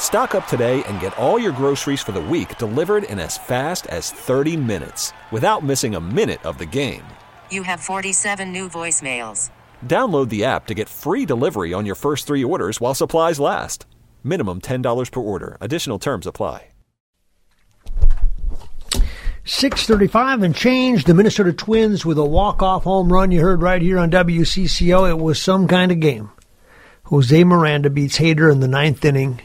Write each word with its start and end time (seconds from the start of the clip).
Stock 0.00 0.34
up 0.34 0.48
today 0.48 0.82
and 0.88 0.98
get 0.98 1.16
all 1.16 1.38
your 1.38 1.52
groceries 1.52 2.02
for 2.02 2.10
the 2.10 2.20
week 2.20 2.58
delivered 2.58 3.04
in 3.04 3.20
as 3.20 3.38
fast 3.38 3.86
as 3.86 4.10
30 4.10 4.56
minutes 4.56 5.12
without 5.30 5.62
missing 5.62 5.94
a 5.94 6.00
minute 6.00 6.44
of 6.44 6.58
the 6.58 6.66
game. 6.66 7.04
You 7.52 7.62
have 7.62 7.78
47 7.78 8.52
new 8.52 8.68
voicemails. 8.68 9.50
Download 9.86 10.28
the 10.28 10.44
app 10.44 10.66
to 10.66 10.74
get 10.74 10.88
free 10.88 11.24
delivery 11.24 11.72
on 11.72 11.86
your 11.86 11.94
first 11.94 12.26
three 12.26 12.42
orders 12.42 12.80
while 12.80 12.96
supplies 12.96 13.38
last. 13.38 13.86
Minimum 14.24 14.62
$10 14.62 15.12
per 15.12 15.20
order. 15.20 15.56
Additional 15.60 16.00
terms 16.00 16.26
apply. 16.26 16.66
635 19.44 20.42
and 20.42 20.54
change. 20.54 21.04
The 21.04 21.14
Minnesota 21.14 21.52
Twins 21.52 22.06
with 22.06 22.18
a 22.18 22.24
walk-off 22.24 22.84
home 22.84 23.12
run 23.12 23.32
you 23.32 23.40
heard 23.40 23.62
right 23.62 23.82
here 23.82 23.98
on 23.98 24.10
WCCO. 24.10 25.10
It 25.10 25.18
was 25.18 25.40
some 25.40 25.68
kind 25.68 25.92
of 25.92 26.00
game. 26.00 26.30
Jose 27.04 27.44
Miranda 27.44 27.90
beats 27.90 28.18
Hader 28.18 28.50
in 28.50 28.60
the 28.60 28.68
ninth 28.68 29.04
inning 29.04 29.40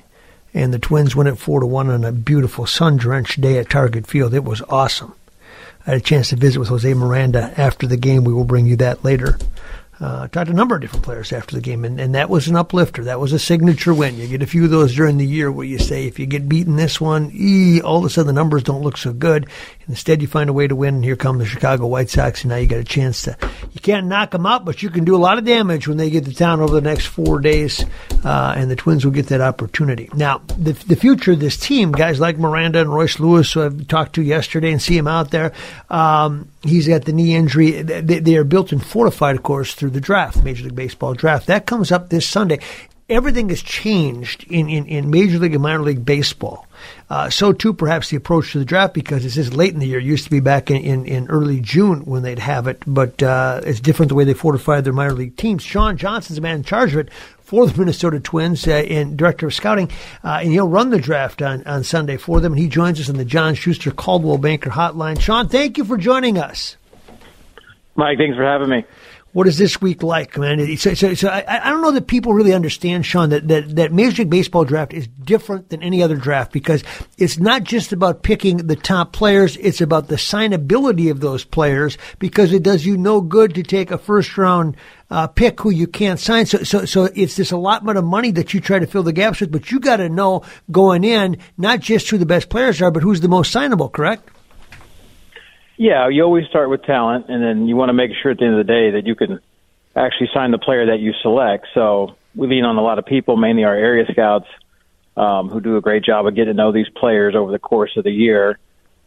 and 0.56 0.74
the 0.74 0.80
Twins 0.80 1.16
win 1.16 1.28
it 1.28 1.38
four 1.38 1.60
to 1.60 1.68
one 1.68 1.90
on 1.90 2.06
a 2.06 2.14
beautiful 2.14 2.66
sun-drenched 2.66 3.42
day 3.42 3.60
at 3.60 3.70
Target 3.70 4.08
Field. 4.08 4.34
It 4.34 4.46
was 4.46 4.62
awesome. 4.70 5.14
I 5.86 5.92
had 5.92 5.98
a 5.98 6.02
chance 6.02 6.30
to 6.30 6.38
visit 6.38 6.60
with 6.60 6.70
Jose 6.70 6.92
Miranda 6.94 7.54
after 7.58 7.86
the 7.86 7.98
game. 7.98 8.24
We 8.24 8.34
will 8.34 8.46
bring 8.46 8.66
you 8.66 8.78
that 8.78 9.04
later. 9.04 9.38
Uh, 9.98 10.28
talked 10.28 10.48
to 10.48 10.52
a 10.52 10.56
number 10.56 10.76
of 10.76 10.82
different 10.82 11.06
players 11.06 11.32
after 11.32 11.56
the 11.56 11.62
game, 11.62 11.86
and, 11.86 12.02
and 12.02 12.16
that 12.16 12.30
was 12.30 12.50
an 12.50 12.56
uplifter. 12.58 13.06
That 13.06 13.20
was 13.20 13.32
a 13.32 13.40
signature 13.40 13.94
win. 13.94 14.18
You 14.18 14.28
get 14.28 14.44
a 14.44 14.48
few 14.48 14.66
of 14.66 14.70
those 14.70 14.94
during 14.94 15.18
the 15.18 15.26
year 15.26 15.50
where 15.50 15.66
you 15.66 15.80
say, 15.80 16.06
if 16.06 16.20
you 16.20 16.26
get 16.26 16.50
beaten 16.50 16.76
this 16.76 17.00
one, 17.00 17.32
ee, 17.34 17.80
all 17.82 18.00
of 18.00 18.06
a 18.06 18.10
sudden 18.10 18.28
the 18.28 18.34
numbers 18.34 18.64
don't 18.64 18.82
look 18.82 18.98
so 18.98 19.14
good. 19.14 19.48
Instead, 19.88 20.22
you 20.22 20.28
find 20.28 20.50
a 20.50 20.54
way 20.54 20.68
to 20.68 20.76
win, 20.76 20.96
and 20.96 21.04
here 21.04 21.16
come 21.16 21.38
the 21.38 21.46
Chicago 21.46 21.88
White 21.88 22.10
Sox, 22.10 22.44
and 22.44 22.50
now 22.50 22.58
you 22.58 22.68
got 22.68 22.80
a 22.80 22.84
chance 22.84 23.22
to. 23.22 23.38
You 23.72 23.80
can't 23.80 24.08
knock 24.08 24.32
them 24.32 24.46
out, 24.46 24.66
but 24.66 24.84
you 24.84 24.90
can 24.90 25.06
do 25.06 25.16
a 25.16 25.18
lot 25.18 25.38
of 25.38 25.46
damage 25.46 25.88
when 25.88 25.98
they 25.98 26.10
get 26.10 26.26
to 26.26 26.34
town 26.34 26.60
over 26.60 26.74
the 26.74 26.82
next 26.82 27.06
four 27.06 27.40
days, 27.40 27.86
uh, 28.26 28.54
and 28.58 28.70
the 28.70 28.76
Twins 28.76 29.06
will 29.06 29.14
get 29.14 29.28
that 29.28 29.42
opportunity. 29.42 30.10
Now, 30.14 30.40
the, 30.58 30.74
the 30.74 30.96
future 30.96 31.34
of 31.34 31.40
this 31.40 31.56
team, 31.56 31.92
guys 31.92 32.20
like 32.20 32.38
Miranda 32.38 32.82
and 32.82 32.94
Royce 32.94 33.20
Lewis, 33.20 33.54
who 33.54 33.64
I've 33.64 33.88
talked 33.88 34.16
to 34.16 34.24
yesterday 34.24 34.72
and 34.72 34.82
see 34.82 34.98
him 34.98 35.08
out 35.08 35.32
there, 35.32 35.54
um, 35.90 36.50
he's 36.68 36.88
got 36.88 37.06
the 37.06 37.14
knee 37.14 37.36
injury. 37.36 37.82
They, 37.82 38.20
they 38.20 38.36
are 38.38 38.44
built 38.44 38.72
and 38.72 38.86
fortified, 38.86 39.36
of 39.36 39.44
course, 39.44 39.74
through 39.74 39.92
the 39.92 40.02
draft, 40.02 40.44
Major 40.44 40.66
League 40.66 40.76
Baseball 40.76 41.14
draft. 41.14 41.48
That 41.48 41.66
comes 41.66 41.92
up 41.92 42.10
this 42.10 42.28
Sunday 42.28 42.60
everything 43.08 43.50
has 43.50 43.62
changed 43.62 44.44
in, 44.50 44.68
in, 44.68 44.86
in 44.88 45.10
Major 45.10 45.38
League 45.38 45.54
and 45.54 45.62
Minor 45.62 45.84
League 45.84 46.06
Baseball. 46.06 46.68
Uh, 47.10 47.30
so 47.30 47.54
too, 47.54 47.74
perhaps 47.74 48.10
the 48.10 48.18
approach 48.18 48.52
to 48.52 48.60
the 48.60 48.66
draft 48.66 48.94
because 48.94 49.24
it's 49.26 49.36
just 49.36 49.54
late 49.54 49.74
in 49.74 49.80
the 49.80 49.88
year. 49.88 50.00
It 50.00 50.06
used 50.06 50.24
to 50.24 50.32
be 50.32 50.40
back 50.40 50.72
in, 50.72 50.78
in, 50.78 51.06
in 51.06 51.28
early 51.28 51.60
June 51.60 52.02
when 52.06 52.24
they'd 52.24 52.40
have 52.40 52.68
it, 52.68 52.82
but 52.88 53.22
uh, 53.22 53.62
it's 53.64 53.80
different 53.80 54.10
the 54.10 54.16
way 54.16 54.24
they 54.24 54.34
fortified 54.34 54.84
their 54.84 54.94
minor 54.94 55.14
league 55.14 55.38
teams. 55.38 55.64
Sean 55.64 55.98
Johnson's 55.98 56.38
the 56.38 56.42
man 56.42 56.58
in 56.58 56.64
charge 56.64 56.94
of 56.94 57.00
it 57.00 57.10
for 57.46 57.68
the 57.68 57.78
Minnesota 57.78 58.20
Twins 58.20 58.68
uh, 58.68 58.72
and 58.72 59.16
director 59.16 59.48
of 59.48 59.54
scouting, 59.54 59.90
uh, 60.24 60.40
and 60.42 60.52
he'll 60.52 60.68
run 60.68 60.90
the 60.90 61.00
draft 61.00 61.42
on, 61.42 61.64
on 61.66 61.84
Sunday 61.84 62.18
for 62.18 62.42
them. 62.42 62.54
And 62.54 62.60
he 62.60 62.68
joins 62.68 63.00
us 63.00 63.10
on 63.10 63.16
the 63.16 63.26
John 63.26 63.56
Schuster 63.56 63.92
Coldwell 63.92 64.40
Banker 64.40 64.72
Hotline. 64.72 65.20
Sean, 65.20 65.48
thank 65.48 65.78
you 65.78 65.86
for 65.86 65.98
joining 65.98 66.38
us. 66.38 66.76
Mike, 67.96 68.18
thanks 68.18 68.36
for 68.36 68.44
having 68.44 68.70
me 68.70 68.84
what 69.36 69.48
is 69.48 69.58
this 69.58 69.82
week 69.82 70.02
like, 70.02 70.38
man? 70.38 70.78
So, 70.78 70.94
so, 70.94 71.14
so 71.14 71.28
I, 71.28 71.44
I, 71.46 71.70
don't 71.70 71.82
know 71.82 71.92
that 71.92 72.08
people 72.08 72.34
really 72.34 72.54
understand, 72.54 73.06
Sean, 73.06 73.32
that, 73.32 73.46
that, 73.50 73.76
that 73.76 73.92
Major 73.92 74.22
League 74.22 74.30
Baseball 74.30 74.64
draft 74.64 74.94
is 74.94 75.08
different 75.08 75.68
than 75.68 75.84
any 75.84 76.02
other 76.02 76.16
draft 76.16 76.54
because 76.54 76.86
it's 77.18 77.38
not 77.38 77.66
just 77.66 77.92
about 77.92 78.24
picking 78.24 78.56
the 78.56 78.78
top 78.78 79.12
players. 79.12 79.58
It's 79.58 79.82
about 79.82 80.08
the 80.08 80.16
signability 80.16 81.12
of 81.12 81.20
those 81.20 81.44
players 81.44 81.98
because 82.18 82.54
it 82.54 82.64
does 82.64 82.86
you 82.86 82.96
no 82.96 83.20
good 83.20 83.54
to 83.56 83.64
take 83.64 83.92
a 83.92 83.98
first 83.98 84.38
round 84.38 84.78
uh, 85.10 85.28
pick 85.28 85.60
who 85.60 85.70
you 85.70 85.88
can't 85.88 86.18
sign. 86.18 86.46
So, 86.46 86.60
so, 86.60 86.86
so 86.86 87.10
it's 87.14 87.36
this 87.36 87.52
allotment 87.52 87.98
of 87.98 88.06
money 88.06 88.32
that 88.32 88.54
you 88.54 88.62
try 88.62 88.80
to 88.80 88.88
fill 88.88 89.04
the 89.04 89.12
gaps 89.12 89.42
with, 89.42 89.52
but 89.52 89.70
you 89.70 89.82
got 89.82 89.98
to 89.98 90.08
know 90.08 90.44
going 90.72 91.04
in, 91.04 91.40
not 91.58 91.82
just 91.82 92.10
who 92.10 92.18
the 92.18 92.26
best 92.26 92.48
players 92.48 92.82
are, 92.82 92.90
but 92.90 93.04
who's 93.04 93.20
the 93.20 93.28
most 93.28 93.54
signable, 93.54 93.92
correct? 93.92 94.30
Yeah, 95.78 96.08
you 96.10 96.24
always 96.24 96.46
start 96.48 96.70
with 96.70 96.84
talent, 96.84 97.26
and 97.30 97.44
then 97.44 97.68
you 97.68 97.76
want 97.76 97.90
to 97.90 97.94
make 97.94 98.12
sure 98.22 98.32
at 98.32 98.38
the 98.38 98.46
end 98.46 98.58
of 98.58 98.66
the 98.66 98.72
day 98.72 98.92
that 98.92 99.06
you 99.06 99.16
can 99.16 99.40
actually 99.96 100.30
sign 100.34 100.52
the 100.52 100.58
player 100.58 100.88
that 100.88 101.00
you 101.00 101.14
select. 101.22 101.68
So 101.74 102.16
we 102.34 102.48
lean 102.48 102.64
on 102.64 102.78
a 102.78 102.82
lot 102.82 103.00
of 103.00 103.06
people, 103.06 103.36
mainly 103.36 103.64
our 103.64 103.76
area 103.76 104.06
scouts, 104.12 104.48
um, 105.18 105.50
who 105.50 105.60
do 105.62 105.78
a 105.78 105.82
great 105.82 106.04
job 106.04 106.28
of 106.28 106.36
getting 106.36 106.54
to 106.54 106.58
know 106.58 106.72
these 106.72 106.90
players 106.90 107.36
over 107.36 107.52
the 107.52 107.60
course 107.60 107.92
of 107.98 108.04
the 108.04 108.12
year 108.12 108.58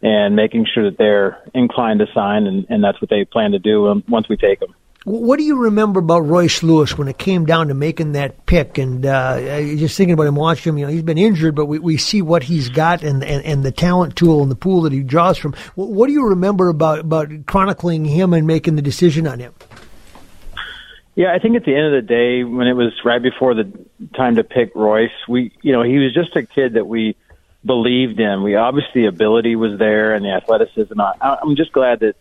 and 0.01 0.37
making 0.37 0.67
sure 0.73 0.91
that 0.91 0.97
they're 0.97 1.43
inclined 1.55 2.01
to 2.01 2.07
sign, 2.15 2.47
and, 2.47 2.67
and 2.69 2.85
that's 2.85 3.01
what 3.01 3.11
they 3.11 3.25
plan 3.25 3.53
to 3.53 3.59
do 3.59 4.03
once 4.09 4.29
we 4.29 4.37
take 4.37 4.61
them. 4.61 4.75
What 5.09 5.39
do 5.39 5.43
you 5.43 5.57
remember 5.57 6.01
about 6.01 6.27
Royce 6.27 6.63
Lewis 6.63 6.99
when 6.99 7.09
it 7.09 7.17
came 7.17 7.47
down 7.47 7.69
to 7.69 7.75
making 7.75 8.13
that 8.13 8.45
pick? 8.45 8.77
And 8.77 9.07
uh, 9.07 9.41
just 9.61 9.97
thinking 9.97 10.13
about 10.13 10.27
him, 10.27 10.35
watching 10.35 10.75
him, 10.75 10.79
you 10.79 10.87
know, 10.87 10.93
he's 10.93 11.03
been 11.03 11.17
injured, 11.17 11.55
but 11.55 11.65
we, 11.65 11.79
we 11.79 11.97
see 11.97 12.21
what 12.21 12.43
he's 12.43 12.69
got 12.69 13.03
and, 13.03 13.25
and, 13.25 13.43
and 13.43 13.65
the 13.65 13.73
talent 13.73 14.17
tool 14.17 14.43
and 14.43 14.51
the 14.51 14.57
pool 14.57 14.83
that 14.83 14.93
he 14.93 15.03
draws 15.03 15.39
from. 15.39 15.55
What 15.77 16.09
do 16.09 16.13
you 16.13 16.27
remember 16.27 16.69
about, 16.69 16.99
about 16.99 17.47
chronicling 17.47 18.05
him 18.05 18.35
and 18.35 18.47
making 18.47 18.77
the 18.77 18.83
decision 18.83 19.27
on 19.27 19.39
him? 19.39 19.55
Yeah, 21.15 21.35
I 21.35 21.39
think 21.39 21.57
at 21.57 21.65
the 21.65 21.75
end 21.75 21.87
of 21.95 22.03
the 22.05 22.07
day, 22.07 22.45
when 22.45 22.67
it 22.67 22.75
was 22.75 22.93
right 23.03 23.23
before 23.23 23.55
the 23.55 23.73
time 24.15 24.37
to 24.37 24.45
pick 24.45 24.73
Royce, 24.75 25.11
we, 25.27 25.53
you 25.63 25.73
know, 25.73 25.83
he 25.83 25.97
was 25.97 26.13
just 26.13 26.37
a 26.37 26.45
kid 26.45 26.75
that 26.75 26.87
we 26.87 27.17
believed 27.65 28.21
in. 28.21 28.43
We 28.43 28.57
obviously 28.57 29.03
the 29.03 29.09
ability 29.09 29.57
was 29.57 29.79
there 29.79 30.13
and 30.13 30.23
the 30.23 30.33
athleticism. 30.33 31.01
I, 31.01 31.39
I'm 31.43 31.57
just 31.57 31.73
glad 31.73 32.01
that 32.01 32.17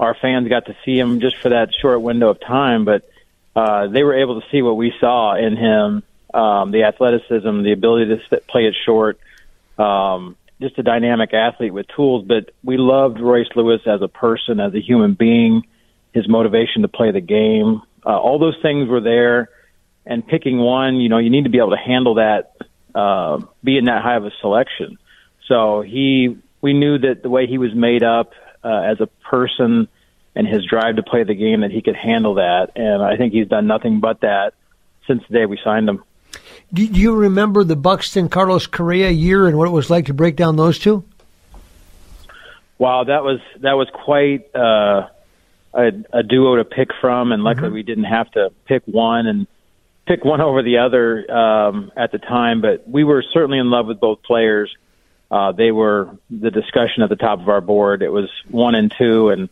our 0.00 0.16
fans 0.20 0.48
got 0.48 0.66
to 0.66 0.76
see 0.84 0.98
him 0.98 1.20
just 1.20 1.36
for 1.36 1.50
that 1.50 1.68
short 1.80 2.00
window 2.00 2.30
of 2.30 2.40
time, 2.40 2.84
but 2.84 3.08
uh, 3.54 3.86
they 3.86 4.02
were 4.02 4.14
able 4.14 4.40
to 4.40 4.46
see 4.50 4.62
what 4.62 4.76
we 4.76 4.92
saw 4.98 5.36
in 5.36 5.56
him 5.56 6.02
um, 6.32 6.70
the 6.70 6.84
athleticism, 6.84 7.62
the 7.62 7.72
ability 7.72 8.16
to 8.30 8.40
play 8.48 8.66
it 8.66 8.74
short, 8.84 9.18
um, 9.78 10.36
just 10.60 10.78
a 10.78 10.82
dynamic 10.82 11.34
athlete 11.34 11.72
with 11.72 11.86
tools. 11.88 12.24
But 12.26 12.50
we 12.62 12.76
loved 12.76 13.20
Royce 13.20 13.48
Lewis 13.56 13.80
as 13.86 14.02
a 14.02 14.08
person, 14.08 14.60
as 14.60 14.74
a 14.74 14.80
human 14.80 15.14
being, 15.14 15.66
his 16.12 16.28
motivation 16.28 16.82
to 16.82 16.88
play 16.88 17.10
the 17.10 17.20
game. 17.20 17.82
Uh, 18.04 18.18
all 18.18 18.38
those 18.38 18.56
things 18.62 18.88
were 18.88 19.00
there. 19.00 19.50
And 20.06 20.26
picking 20.26 20.58
one, 20.58 20.96
you 20.96 21.08
know, 21.08 21.18
you 21.18 21.30
need 21.30 21.44
to 21.44 21.50
be 21.50 21.58
able 21.58 21.70
to 21.70 21.76
handle 21.76 22.14
that, 22.14 22.56
uh, 22.94 23.40
being 23.62 23.84
that 23.84 24.02
high 24.02 24.16
of 24.16 24.24
a 24.24 24.30
selection. 24.40 24.98
So 25.46 25.82
he, 25.82 26.38
we 26.60 26.72
knew 26.72 26.98
that 26.98 27.22
the 27.22 27.28
way 27.28 27.46
he 27.46 27.58
was 27.58 27.74
made 27.74 28.02
up, 28.02 28.32
uh, 28.64 28.68
as 28.68 29.00
a 29.00 29.06
person 29.28 29.88
and 30.34 30.46
his 30.46 30.64
drive 30.64 30.96
to 30.96 31.02
play 31.02 31.24
the 31.24 31.34
game 31.34 31.60
that 31.60 31.70
he 31.70 31.82
could 31.82 31.96
handle 31.96 32.34
that. 32.34 32.72
And 32.76 33.02
I 33.02 33.16
think 33.16 33.32
he's 33.32 33.48
done 33.48 33.66
nothing 33.66 34.00
but 34.00 34.20
that 34.20 34.54
since 35.06 35.22
the 35.28 35.38
day 35.38 35.46
we 35.46 35.58
signed 35.62 35.88
him. 35.88 36.04
Do 36.72 36.84
you 36.84 37.16
remember 37.16 37.64
the 37.64 37.76
Buxton 37.76 38.28
Carlos 38.28 38.66
Correa 38.66 39.10
year 39.10 39.48
and 39.48 39.58
what 39.58 39.66
it 39.66 39.72
was 39.72 39.90
like 39.90 40.06
to 40.06 40.14
break 40.14 40.36
down 40.36 40.56
those 40.56 40.78
two? 40.78 41.04
Wow, 42.78 43.04
that 43.04 43.24
was 43.24 43.40
that 43.60 43.72
was 43.72 43.88
quite 43.92 44.54
uh, 44.54 45.08
a, 45.74 45.90
a 46.12 46.22
duo 46.22 46.56
to 46.56 46.64
pick 46.64 46.88
from, 47.00 47.32
and 47.32 47.42
luckily 47.42 47.66
mm-hmm. 47.66 47.74
we 47.74 47.82
didn't 47.82 48.04
have 48.04 48.30
to 48.32 48.50
pick 48.66 48.82
one 48.86 49.26
and 49.26 49.46
pick 50.06 50.24
one 50.24 50.40
over 50.40 50.62
the 50.62 50.78
other 50.78 51.30
um, 51.30 51.92
at 51.96 52.12
the 52.12 52.18
time. 52.18 52.62
But 52.62 52.88
we 52.88 53.04
were 53.04 53.22
certainly 53.34 53.58
in 53.58 53.70
love 53.70 53.86
with 53.86 54.00
both 54.00 54.22
players 54.22 54.74
uh, 55.30 55.52
they 55.52 55.70
were 55.70 56.16
the 56.30 56.50
discussion 56.50 57.02
at 57.02 57.08
the 57.08 57.16
top 57.16 57.40
of 57.40 57.48
our 57.48 57.60
board. 57.60 58.02
It 58.02 58.10
was 58.10 58.28
one 58.48 58.74
and 58.74 58.92
two, 58.96 59.28
and 59.28 59.48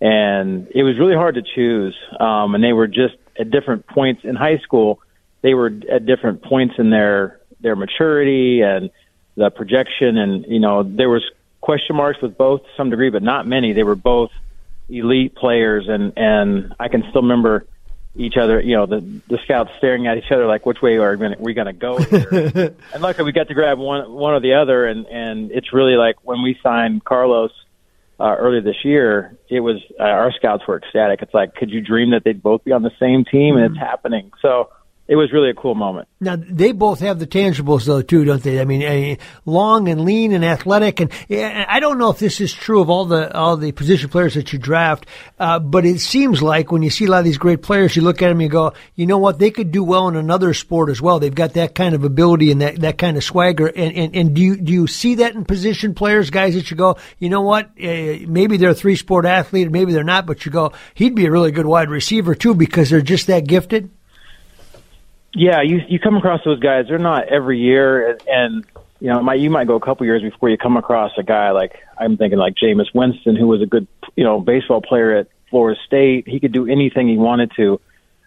and 0.00 0.68
it 0.74 0.82
was 0.82 0.98
really 0.98 1.14
hard 1.14 1.36
to 1.36 1.42
choose. 1.42 1.96
Um, 2.20 2.54
and 2.54 2.62
they 2.62 2.72
were 2.72 2.86
just 2.86 3.16
at 3.38 3.50
different 3.50 3.86
points 3.86 4.22
in 4.24 4.34
high 4.34 4.58
school. 4.58 5.00
They 5.42 5.54
were 5.54 5.72
at 5.90 6.04
different 6.04 6.42
points 6.42 6.74
in 6.78 6.90
their 6.90 7.40
their 7.60 7.76
maturity 7.76 8.60
and 8.60 8.90
the 9.36 9.50
projection, 9.50 10.18
and 10.18 10.44
you 10.46 10.60
know 10.60 10.82
there 10.82 11.08
was 11.08 11.22
question 11.60 11.96
marks 11.96 12.20
with 12.20 12.36
both 12.36 12.62
to 12.62 12.68
some 12.76 12.90
degree, 12.90 13.10
but 13.10 13.22
not 13.22 13.46
many. 13.46 13.72
They 13.72 13.82
were 13.82 13.96
both 13.96 14.30
elite 14.90 15.34
players, 15.34 15.88
and 15.88 16.12
and 16.16 16.74
I 16.78 16.88
can 16.88 17.02
still 17.08 17.22
remember 17.22 17.66
each 18.16 18.36
other, 18.36 18.60
you 18.60 18.76
know, 18.76 18.86
the 18.86 19.00
the 19.28 19.38
scouts 19.44 19.70
staring 19.78 20.06
at 20.06 20.18
each 20.18 20.30
other 20.30 20.46
like, 20.46 20.64
which 20.66 20.80
way 20.80 20.96
are 20.96 21.16
we 21.38 21.54
going 21.54 21.66
to 21.66 21.72
go 21.72 21.98
here? 21.98 22.74
and 22.92 23.02
luckily, 23.02 23.24
we 23.24 23.32
got 23.32 23.48
to 23.48 23.54
grab 23.54 23.78
one 23.78 24.12
one 24.12 24.34
or 24.34 24.40
the 24.40 24.54
other, 24.54 24.86
and 24.86 25.06
and 25.06 25.50
it's 25.50 25.72
really 25.72 25.96
like 25.96 26.16
when 26.22 26.42
we 26.42 26.58
signed 26.62 27.04
Carlos 27.04 27.50
uh, 28.20 28.36
earlier 28.38 28.60
this 28.60 28.84
year, 28.84 29.36
it 29.48 29.60
was 29.60 29.82
uh, 29.98 30.04
our 30.04 30.32
scouts 30.32 30.66
were 30.66 30.76
ecstatic. 30.76 31.22
It's 31.22 31.34
like, 31.34 31.54
could 31.54 31.70
you 31.70 31.80
dream 31.80 32.10
that 32.10 32.22
they'd 32.24 32.42
both 32.42 32.62
be 32.64 32.72
on 32.72 32.82
the 32.82 32.92
same 33.00 33.24
team, 33.24 33.56
and 33.56 33.64
it's 33.64 33.74
mm-hmm. 33.74 33.84
happening. 33.84 34.32
So 34.40 34.70
it 35.06 35.16
was 35.16 35.32
really 35.32 35.50
a 35.50 35.54
cool 35.54 35.74
moment. 35.74 36.08
Now 36.18 36.36
they 36.36 36.72
both 36.72 37.00
have 37.00 37.18
the 37.18 37.26
tangibles 37.26 37.84
though 37.84 38.00
too, 38.00 38.24
don't 38.24 38.42
they? 38.42 38.58
I 38.58 38.64
mean, 38.64 38.82
uh, 38.82 39.22
long 39.44 39.88
and 39.88 40.04
lean 40.06 40.32
and 40.32 40.42
athletic, 40.42 41.00
and 41.00 41.12
I 41.30 41.78
don't 41.78 41.98
know 41.98 42.08
if 42.08 42.18
this 42.18 42.40
is 42.40 42.54
true 42.54 42.80
of 42.80 42.88
all 42.88 43.04
the 43.04 43.34
all 43.36 43.58
the 43.58 43.72
position 43.72 44.08
players 44.08 44.34
that 44.34 44.52
you 44.54 44.58
draft, 44.58 45.06
uh, 45.38 45.58
but 45.58 45.84
it 45.84 46.00
seems 46.00 46.42
like 46.42 46.72
when 46.72 46.82
you 46.82 46.88
see 46.88 47.04
a 47.04 47.10
lot 47.10 47.18
of 47.18 47.24
these 47.26 47.36
great 47.36 47.60
players, 47.60 47.94
you 47.94 48.02
look 48.02 48.22
at 48.22 48.28
them 48.28 48.38
and 48.38 48.42
you 48.42 48.48
go, 48.48 48.72
you 48.94 49.04
know 49.04 49.18
what, 49.18 49.38
they 49.38 49.50
could 49.50 49.70
do 49.70 49.84
well 49.84 50.08
in 50.08 50.16
another 50.16 50.54
sport 50.54 50.88
as 50.88 51.02
well. 51.02 51.18
They've 51.18 51.34
got 51.34 51.52
that 51.52 51.74
kind 51.74 51.94
of 51.94 52.02
ability 52.02 52.50
and 52.50 52.62
that, 52.62 52.80
that 52.80 52.96
kind 52.96 53.18
of 53.18 53.24
swagger. 53.24 53.66
And, 53.66 53.94
and 53.94 54.16
and 54.16 54.34
do 54.34 54.40
you 54.40 54.56
do 54.56 54.72
you 54.72 54.86
see 54.86 55.16
that 55.16 55.34
in 55.34 55.44
position 55.44 55.94
players, 55.94 56.30
guys 56.30 56.54
that 56.54 56.70
you 56.70 56.78
go, 56.78 56.96
you 57.18 57.28
know 57.28 57.42
what, 57.42 57.66
uh, 57.66 58.24
maybe 58.26 58.56
they're 58.56 58.70
a 58.70 58.74
three 58.74 58.96
sport 58.96 59.26
athlete, 59.26 59.70
maybe 59.70 59.92
they're 59.92 60.02
not, 60.02 60.24
but 60.24 60.46
you 60.46 60.52
go, 60.52 60.72
he'd 60.94 61.14
be 61.14 61.26
a 61.26 61.30
really 61.30 61.52
good 61.52 61.66
wide 61.66 61.90
receiver 61.90 62.34
too 62.34 62.54
because 62.54 62.88
they're 62.88 63.02
just 63.02 63.26
that 63.26 63.46
gifted. 63.46 63.90
Yeah, 65.34 65.62
you 65.62 65.80
you 65.88 65.98
come 65.98 66.16
across 66.16 66.40
those 66.44 66.60
guys. 66.60 66.86
They're 66.88 66.98
not 66.98 67.28
every 67.28 67.58
year, 67.58 68.10
and, 68.10 68.22
and 68.28 68.66
you 69.00 69.08
know, 69.08 69.20
might 69.20 69.40
you 69.40 69.50
might 69.50 69.66
go 69.66 69.74
a 69.74 69.80
couple 69.80 70.06
years 70.06 70.22
before 70.22 70.48
you 70.48 70.56
come 70.56 70.76
across 70.76 71.12
a 71.18 71.24
guy 71.24 71.50
like 71.50 71.76
I'm 71.98 72.16
thinking 72.16 72.38
like 72.38 72.54
Jameis 72.54 72.94
Winston, 72.94 73.34
who 73.34 73.48
was 73.48 73.60
a 73.60 73.66
good 73.66 73.88
you 74.16 74.22
know 74.22 74.40
baseball 74.40 74.80
player 74.80 75.16
at 75.16 75.28
Florida 75.50 75.78
State. 75.84 76.28
He 76.28 76.38
could 76.38 76.52
do 76.52 76.66
anything 76.66 77.08
he 77.08 77.16
wanted 77.16 77.50
to. 77.56 77.80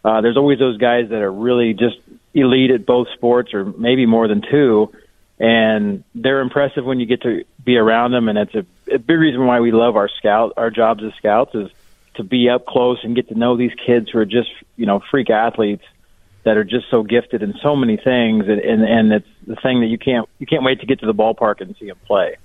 Uh, 0.03 0.21
there's 0.21 0.37
always 0.37 0.59
those 0.59 0.77
guys 0.77 1.09
that 1.09 1.21
are 1.21 1.31
really 1.31 1.73
just 1.73 1.97
elite 2.33 2.71
at 2.71 2.85
both 2.85 3.07
sports, 3.13 3.53
or 3.53 3.63
maybe 3.63 4.05
more 4.05 4.27
than 4.27 4.41
two, 4.41 4.91
and 5.39 6.03
they're 6.13 6.41
impressive 6.41 6.83
when 6.83 6.99
you 6.99 7.05
get 7.05 7.21
to 7.21 7.45
be 7.63 7.77
around 7.77 8.11
them. 8.11 8.27
And 8.27 8.37
it's 8.37 8.55
a, 8.55 8.65
a 8.93 8.99
big 8.99 9.17
reason 9.17 9.45
why 9.45 9.61
we 9.61 9.71
love 9.71 9.95
our 9.95 10.09
scout, 10.09 10.53
our 10.57 10.69
jobs 10.69 11.03
as 11.03 11.13
scouts, 11.15 11.55
is 11.55 11.69
to 12.15 12.23
be 12.23 12.49
up 12.49 12.65
close 12.65 12.99
and 13.03 13.15
get 13.15 13.29
to 13.29 13.35
know 13.35 13.55
these 13.55 13.73
kids 13.85 14.09
who 14.11 14.19
are 14.19 14.25
just 14.25 14.49
you 14.75 14.85
know 14.85 15.01
freak 15.09 15.29
athletes 15.29 15.85
that 16.47 16.55
are 16.55 16.63
just 16.63 16.85
so 16.89 17.03
gifted 17.03 17.43
in 17.43 17.53
so 17.61 17.75
many 17.75 17.97
things, 17.97 18.45
and, 18.47 18.61
and 18.61 18.81
and 18.81 19.11
it's 19.11 19.27
the 19.45 19.57
thing 19.57 19.81
that 19.81 19.87
you 19.87 19.97
can't 19.97 20.29
you 20.39 20.47
can't 20.47 20.63
wait 20.63 20.79
to 20.79 20.85
get 20.85 21.01
to 21.01 21.05
the 21.05 21.13
ballpark 21.13 21.59
and 21.59 21.75
see 21.77 21.87
them 21.87 21.97
play. 22.07 22.37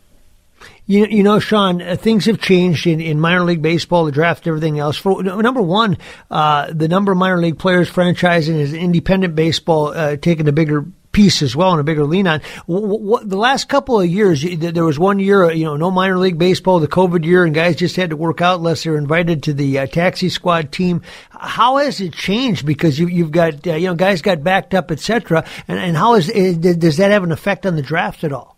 You, 0.87 1.07
you 1.07 1.23
know, 1.23 1.39
Sean, 1.39 1.81
uh, 1.81 1.97
things 1.97 2.27
have 2.27 2.41
changed 2.41 2.87
in, 2.89 3.01
in 3.01 3.21
minor 3.21 3.45
league 3.45 3.63
baseball, 3.63 4.05
the 4.05 4.13
draft, 4.13 4.47
everything 4.49 4.81
else. 4.81 4.97
For 4.97 5.23
number 5.23 5.63
one, 5.63 5.99
uh, 6.31 6.73
the 6.73 6.89
number 6.89 7.13
of 7.13 7.19
minor 7.19 7.41
league 7.41 7.59
players 7.61 7.89
franchising 7.89 8.59
is 8.59 8.75
independent 8.75 9.37
baseball 9.37 9.89
uh, 9.89 10.17
taking 10.17 10.49
a 10.49 10.53
bigger 10.53 10.85
piece 11.13 11.43
as 11.43 11.55
well 11.55 11.71
and 11.73 11.81
a 11.81 11.85
bigger 11.85 12.05
lean 12.05 12.27
on. 12.27 12.41
What, 12.67 13.01
what, 13.01 13.29
the 13.29 13.37
last 13.37 13.69
couple 13.69 14.01
of 14.01 14.09
years, 14.09 14.43
there 14.43 14.85
was 14.85 14.99
one 14.99 15.19
year, 15.19 15.51
you 15.53 15.65
know, 15.65 15.77
no 15.77 15.91
minor 15.91 16.19
league 16.19 16.39
baseball, 16.39 16.81
the 16.81 16.89
COVID 16.89 17.25
year, 17.25 17.45
and 17.45 17.55
guys 17.55 17.77
just 17.77 17.97
had 17.97 18.11
to 18.11 18.17
work 18.17 18.41
out 18.41 18.59
unless 18.59 18.83
they're 18.85 18.97
invited 18.97 19.43
to 19.45 19.55
the 19.55 19.79
uh, 19.79 19.87
taxi 19.87 20.29
squad 20.29 20.73
team. 20.73 21.03
How 21.31 21.77
has 21.77 22.01
it 22.01 22.13
changed? 22.13 22.67
Because 22.67 22.99
you, 22.99 23.07
you've 23.07 23.31
got, 23.33 23.67
uh, 23.67 23.75
you 23.75 23.87
know, 23.87 23.95
guys 23.95 24.23
got 24.23 24.43
backed 24.43 24.75
up, 24.75 24.91
etc. 24.91 25.45
And, 25.69 25.79
and 25.79 25.97
how 25.97 26.15
is, 26.15 26.29
is, 26.29 26.57
does 26.57 26.97
that 26.97 27.11
have 27.11 27.23
an 27.23 27.33
effect 27.33 27.67
on 27.67 27.77
the 27.77 27.83
draft 27.83 28.25
at 28.25 28.33
all? 28.33 28.57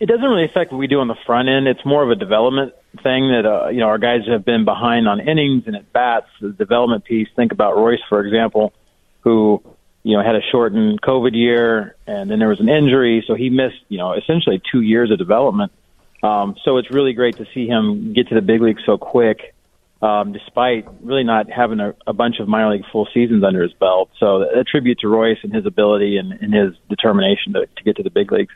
It 0.00 0.06
doesn't 0.06 0.24
really 0.24 0.44
affect 0.44 0.70
what 0.70 0.78
we 0.78 0.86
do 0.86 1.00
on 1.00 1.08
the 1.08 1.16
front 1.26 1.48
end. 1.48 1.66
It's 1.66 1.84
more 1.84 2.04
of 2.04 2.10
a 2.10 2.14
development 2.14 2.72
thing 3.02 3.30
that 3.30 3.44
uh, 3.44 3.68
you 3.68 3.80
know 3.80 3.86
our 3.86 3.98
guys 3.98 4.20
have 4.28 4.44
been 4.44 4.64
behind 4.64 5.08
on 5.08 5.20
innings 5.20 5.64
and 5.66 5.74
at 5.74 5.92
bats. 5.92 6.28
The 6.40 6.50
development 6.50 7.04
piece. 7.04 7.28
Think 7.34 7.50
about 7.50 7.76
Royce, 7.76 7.98
for 8.08 8.24
example, 8.24 8.72
who 9.22 9.60
you 10.08 10.16
know, 10.16 10.22
had 10.22 10.36
a 10.36 10.40
shortened 10.50 11.02
COVID 11.02 11.34
year, 11.34 11.94
and 12.06 12.30
then 12.30 12.38
there 12.38 12.48
was 12.48 12.60
an 12.60 12.68
injury, 12.70 13.22
so 13.26 13.34
he 13.34 13.50
missed, 13.50 13.76
you 13.90 13.98
know, 13.98 14.14
essentially 14.14 14.58
two 14.72 14.80
years 14.80 15.10
of 15.10 15.18
development. 15.18 15.70
Um, 16.22 16.56
so 16.64 16.78
it's 16.78 16.90
really 16.90 17.12
great 17.12 17.36
to 17.36 17.46
see 17.52 17.66
him 17.66 18.14
get 18.14 18.28
to 18.28 18.34
the 18.34 18.40
big 18.40 18.62
league 18.62 18.78
so 18.86 18.96
quick, 18.96 19.54
um, 20.00 20.32
despite 20.32 20.86
really 21.02 21.24
not 21.24 21.50
having 21.50 21.78
a, 21.78 21.94
a 22.06 22.14
bunch 22.14 22.36
of 22.40 22.48
minor 22.48 22.70
league 22.70 22.86
full 22.90 23.06
seasons 23.12 23.44
under 23.44 23.62
his 23.62 23.74
belt. 23.74 24.08
So 24.18 24.44
a 24.44 24.64
tribute 24.64 25.00
to 25.00 25.08
Royce 25.08 25.40
and 25.42 25.54
his 25.54 25.66
ability 25.66 26.16
and, 26.16 26.32
and 26.32 26.54
his 26.54 26.72
determination 26.88 27.52
to, 27.52 27.66
to 27.66 27.84
get 27.84 27.96
to 27.96 28.02
the 28.02 28.10
big 28.10 28.32
leagues. 28.32 28.54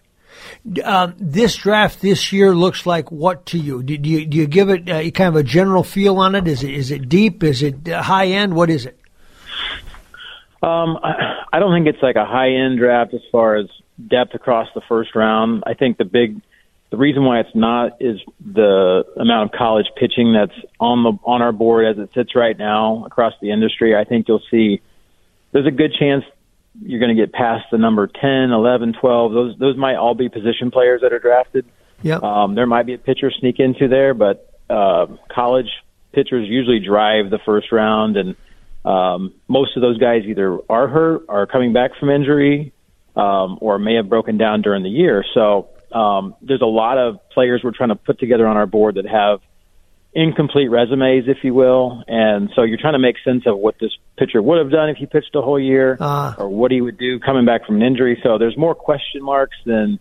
Um, 0.83 1.15
this 1.19 1.55
draft 1.55 2.01
this 2.01 2.33
year 2.33 2.55
looks 2.55 2.87
like 2.87 3.13
what 3.13 3.45
to 3.47 3.59
you? 3.59 3.83
Do, 3.83 3.99
do 3.99 4.09
you 4.09 4.25
do 4.25 4.39
you 4.39 4.47
give 4.47 4.71
it 4.71 4.89
uh, 4.89 5.11
kind 5.11 5.29
of 5.29 5.37
a 5.37 5.43
general 5.43 5.85
feel 5.85 6.17
on 6.17 6.35
it? 6.35 6.49
Is 6.49 6.63
it 6.63 6.71
is 6.71 6.91
it 6.91 7.11
deep? 7.11 7.45
Is 7.45 7.63
it 7.63 7.87
high 7.89 8.29
end? 8.29 8.55
What 8.55 8.71
is 8.71 8.87
it? 8.87 8.99
Um, 10.63 10.97
I, 11.03 11.59
don't 11.59 11.75
think 11.75 11.93
it's 11.93 12.03
like 12.03 12.17
a 12.17 12.25
high 12.25 12.51
end 12.51 12.79
draft 12.79 13.15
as 13.15 13.21
far 13.33 13.57
as 13.57 13.67
depth 14.09 14.35
across 14.35 14.69
the 14.75 14.81
first 14.89 15.15
round. 15.17 15.65
I 15.67 15.75
think 15.75 15.99
the 15.99 16.05
big, 16.05 16.41
the 16.91 16.97
reason 16.97 17.25
why 17.25 17.41
it's 17.41 17.55
not 17.55 18.01
is 18.01 18.21
the 18.41 19.05
amount 19.19 19.53
of 19.53 19.59
college 19.59 19.87
pitching 19.99 20.33
that's 20.33 20.59
on 20.79 21.03
the 21.03 21.19
on 21.25 21.43
our 21.43 21.53
board 21.53 21.87
as 21.87 22.01
it 22.01 22.11
sits 22.15 22.37
right 22.37 22.57
now 22.57 23.05
across 23.07 23.33
the 23.43 23.51
industry. 23.51 23.97
I 23.97 24.05
think 24.05 24.29
you'll 24.29 24.43
see 24.51 24.81
there's 25.51 25.67
a 25.67 25.73
good 25.73 25.95
chance 25.99 26.25
you're 26.81 27.01
going 27.01 27.15
to 27.15 27.21
get 27.21 27.33
past 27.33 27.67
the 27.71 27.79
number 27.79 28.07
10, 28.07 28.51
11, 28.53 28.95
12. 29.01 29.33
Those 29.33 29.59
those 29.59 29.77
might 29.77 29.97
all 29.97 30.15
be 30.15 30.29
position 30.29 30.71
players 30.71 31.01
that 31.03 31.13
are 31.13 31.19
drafted. 31.19 31.67
Yeah. 32.03 32.19
Um, 32.23 32.55
there 32.55 32.67
might 32.67 32.87
be 32.87 32.95
a 32.95 32.99
pitcher 32.99 33.31
sneak 33.31 33.59
into 33.59 33.89
there, 33.89 34.15
but 34.15 34.49
uh, 34.71 35.07
college 35.31 35.71
pitchers 36.13 36.49
usually 36.49 36.81
drive 36.81 37.31
the 37.31 37.39
first 37.45 37.73
round 37.73 38.17
and 38.17 38.37
um, 38.85 39.35
most 39.49 39.77
of 39.77 39.83
those 39.83 39.99
guys 39.99 40.23
either 40.27 40.59
are 40.69 40.89
hurt, 40.89 41.23
are 41.29 41.47
coming 41.47 41.73
back 41.73 41.93
from 41.99 42.11
injury, 42.11 42.73
um, 43.17 43.59
or 43.61 43.79
may 43.79 43.95
have 43.95 44.09
broken 44.09 44.39
down 44.39 44.63
during 44.63 44.83
the 44.83 44.89
year. 44.89 45.25
So 45.35 45.69
um, 45.93 46.35
there's 46.43 46.63
a 46.63 46.67
lot 46.67 46.99
of 46.99 47.19
players 47.31 47.61
we're 47.63 47.77
trying 47.77 47.91
to 47.91 47.97
put 47.97 48.19
together 48.19 48.47
on 48.47 48.57
our 48.57 48.67
board 48.67 48.97
that 48.97 49.07
have 49.07 49.41
incomplete 50.15 50.71
resumes, 50.71 51.25
if 51.27 51.39
you 51.43 51.55
will, 51.55 52.03
and 52.07 52.51
so 52.55 52.63
you're 52.63 52.79
trying 52.79 52.93
to 52.93 52.99
make 52.99 53.17
sense 53.25 53.45
of 53.47 53.57
what 53.57 53.77
this 53.81 53.93
pitcher 54.19 54.43
would 54.43 54.59
have 54.59 54.71
done 54.71 54.91
if 54.91 54.97
he 54.99 55.07
pitched 55.07 55.35
a 55.35 55.41
whole 55.41 55.59
year, 55.61 55.97
uh. 56.01 56.35
or 56.39 56.49
what 56.49 56.71
he 56.71 56.81
would 56.81 56.99
do 56.99 57.19
coming 57.19 57.47
back 57.47 57.65
from 57.65 57.77
an 57.77 57.83
injury. 57.83 58.21
So 58.23 58.37
there's 58.37 58.57
more 58.57 58.75
question 58.75 59.23
marks 59.23 59.57
than 59.65 59.99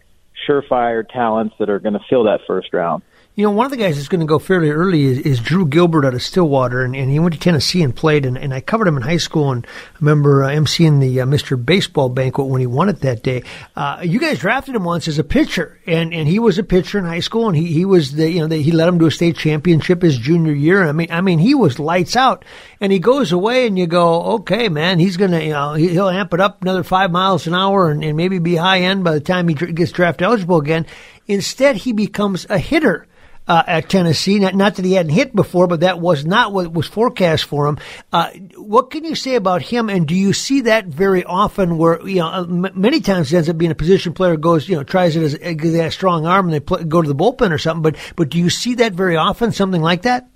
surefire 0.47 1.07
talents 1.07 1.55
that 1.59 1.69
are 1.69 1.79
going 1.79 1.93
to 1.93 2.01
fill 2.09 2.25
that 2.25 2.39
first 2.45 2.73
round. 2.73 3.03
You 3.33 3.45
know, 3.45 3.51
one 3.51 3.65
of 3.65 3.71
the 3.71 3.77
guys 3.77 3.95
that's 3.95 4.09
going 4.09 4.19
to 4.19 4.25
go 4.25 4.39
fairly 4.39 4.71
early 4.71 5.05
is, 5.05 5.19
is 5.19 5.39
Drew 5.39 5.65
Gilbert 5.65 6.03
out 6.03 6.13
of 6.13 6.21
Stillwater, 6.21 6.83
and, 6.83 6.93
and, 6.93 7.09
he 7.09 7.17
went 7.17 7.33
to 7.33 7.39
Tennessee 7.39 7.81
and 7.81 7.95
played, 7.95 8.25
and, 8.25 8.37
and 8.37 8.53
I 8.53 8.59
covered 8.59 8.89
him 8.89 8.97
in 8.97 9.03
high 9.03 9.15
school, 9.15 9.53
and 9.53 9.65
I 9.65 9.97
remember 10.01 10.43
uh, 10.43 10.49
emceeing 10.49 10.99
the 10.99 11.21
uh, 11.21 11.25
Mr. 11.25 11.65
Baseball 11.65 12.09
banquet 12.09 12.47
when 12.47 12.59
he 12.59 12.67
won 12.67 12.89
it 12.89 12.99
that 12.99 13.23
day. 13.23 13.43
Uh, 13.73 14.01
you 14.03 14.19
guys 14.19 14.39
drafted 14.39 14.75
him 14.75 14.83
once 14.83 15.07
as 15.07 15.17
a 15.17 15.23
pitcher, 15.23 15.79
and, 15.87 16.13
and 16.13 16.27
he 16.27 16.39
was 16.39 16.57
a 16.57 16.63
pitcher 16.63 16.99
in 16.99 17.05
high 17.05 17.21
school, 17.21 17.47
and 17.47 17.55
he, 17.55 17.67
he 17.67 17.85
was 17.85 18.11
the, 18.11 18.29
you 18.29 18.41
know, 18.41 18.47
the, 18.47 18.57
he 18.57 18.73
led 18.73 18.89
him 18.89 18.99
to 18.99 19.05
a 19.05 19.11
state 19.11 19.37
championship 19.37 20.01
his 20.01 20.17
junior 20.17 20.51
year. 20.51 20.85
I 20.85 20.91
mean, 20.91 21.07
I 21.09 21.21
mean, 21.21 21.39
he 21.39 21.55
was 21.55 21.79
lights 21.79 22.17
out, 22.17 22.43
and 22.81 22.91
he 22.91 22.99
goes 22.99 23.31
away, 23.31 23.65
and 23.65 23.79
you 23.79 23.87
go, 23.87 24.23
okay, 24.23 24.67
man, 24.67 24.99
he's 24.99 25.15
going 25.15 25.31
to, 25.31 25.41
you 25.41 25.53
know, 25.53 25.75
he'll 25.75 26.09
amp 26.09 26.33
it 26.33 26.41
up 26.41 26.61
another 26.63 26.83
five 26.83 27.11
miles 27.11 27.47
an 27.47 27.55
hour 27.55 27.91
and, 27.91 28.03
and 28.03 28.17
maybe 28.17 28.39
be 28.39 28.57
high 28.57 28.81
end 28.81 29.05
by 29.05 29.13
the 29.13 29.21
time 29.21 29.47
he 29.47 29.53
gets 29.53 29.93
draft 29.93 30.21
eligible 30.21 30.57
again. 30.57 30.85
Instead, 31.27 31.77
he 31.77 31.93
becomes 31.93 32.45
a 32.49 32.57
hitter 32.57 33.07
uh, 33.51 33.63
at 33.67 33.89
Tennessee. 33.89 34.39
Not, 34.39 34.55
not, 34.55 34.75
that 34.75 34.85
he 34.85 34.93
hadn't 34.93 35.11
hit 35.11 35.35
before, 35.35 35.67
but 35.67 35.81
that 35.81 35.99
was 35.99 36.25
not 36.25 36.53
what 36.53 36.71
was 36.71 36.87
forecast 36.87 37.43
for 37.43 37.67
him. 37.67 37.79
Uh, 38.13 38.29
what 38.55 38.91
can 38.91 39.03
you 39.03 39.13
say 39.13 39.35
about 39.35 39.61
him? 39.61 39.89
And 39.89 40.07
do 40.07 40.15
you 40.15 40.31
see 40.31 40.61
that 40.61 40.85
very 40.85 41.25
often? 41.25 41.77
Where 41.77 42.01
you 42.07 42.19
know, 42.19 42.27
uh, 42.27 42.45
many 42.45 43.01
times 43.01 43.29
he 43.29 43.35
ends 43.35 43.49
up 43.49 43.57
being 43.57 43.71
a 43.71 43.75
position 43.75 44.13
player 44.13 44.37
goes, 44.37 44.69
you 44.69 44.77
know, 44.77 44.83
tries 44.83 45.17
it 45.17 45.23
as 45.23 45.33
a, 45.33 45.85
a 45.85 45.91
strong 45.91 46.25
arm 46.25 46.45
and 46.45 46.53
they 46.53 46.61
play, 46.61 46.85
go 46.85 47.01
to 47.01 47.07
the 47.07 47.13
bullpen 47.13 47.51
or 47.51 47.57
something. 47.57 47.81
But 47.81 48.13
but 48.15 48.29
do 48.29 48.37
you 48.37 48.49
see 48.49 48.75
that 48.75 48.93
very 48.93 49.17
often? 49.17 49.51
Something 49.51 49.81
like 49.81 50.03
that? 50.03 50.29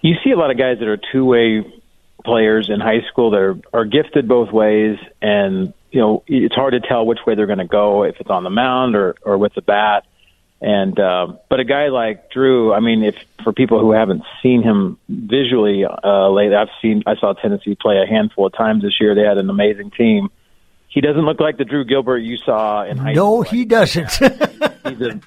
You 0.00 0.14
see 0.24 0.30
a 0.30 0.38
lot 0.38 0.50
of 0.50 0.56
guys 0.56 0.78
that 0.78 0.88
are 0.88 0.98
two 1.12 1.26
way 1.26 1.70
players 2.24 2.70
in 2.72 2.80
high 2.80 3.02
school 3.12 3.32
that 3.32 3.40
are, 3.40 3.58
are 3.74 3.84
gifted 3.84 4.26
both 4.26 4.50
ways 4.50 4.96
and 5.20 5.74
you 5.90 6.00
know 6.00 6.22
it's 6.26 6.54
hard 6.54 6.72
to 6.72 6.80
tell 6.80 7.04
which 7.04 7.18
way 7.26 7.34
they're 7.34 7.46
going 7.46 7.58
to 7.58 7.66
go 7.66 8.04
if 8.04 8.16
it's 8.20 8.30
on 8.30 8.44
the 8.44 8.50
mound 8.50 8.94
or 8.94 9.16
or 9.22 9.36
with 9.36 9.54
the 9.54 9.62
bat 9.62 10.04
and 10.60 10.98
uh, 10.98 11.28
but 11.48 11.58
a 11.60 11.64
guy 11.64 11.88
like 11.88 12.30
Drew, 12.30 12.72
I 12.72 12.80
mean, 12.80 13.02
if 13.02 13.16
for 13.42 13.52
people 13.52 13.80
who 13.80 13.92
haven't 13.92 14.22
seen 14.42 14.62
him 14.62 14.98
visually 15.08 15.84
uh, 15.86 16.28
lately, 16.28 16.54
I've 16.54 16.68
seen 16.82 17.02
I 17.06 17.16
saw 17.16 17.32
Tennessee 17.32 17.76
play 17.80 17.96
a 17.96 18.06
handful 18.06 18.46
of 18.46 18.52
times 18.52 18.82
this 18.82 19.00
year. 19.00 19.14
They 19.14 19.22
had 19.22 19.38
an 19.38 19.48
amazing 19.48 19.90
team. 19.90 20.28
He 20.88 21.00
doesn't 21.00 21.24
look 21.24 21.40
like 21.40 21.56
the 21.56 21.64
Drew 21.64 21.84
Gilbert 21.84 22.18
you 22.18 22.36
saw 22.36 22.84
in 22.84 22.98
high 22.98 23.12
no, 23.12 23.42
school. 23.42 23.44
No, 23.44 23.50
he 23.50 23.64
doesn't. 23.64 24.10
he's 24.12 25.00
a, 25.00 25.20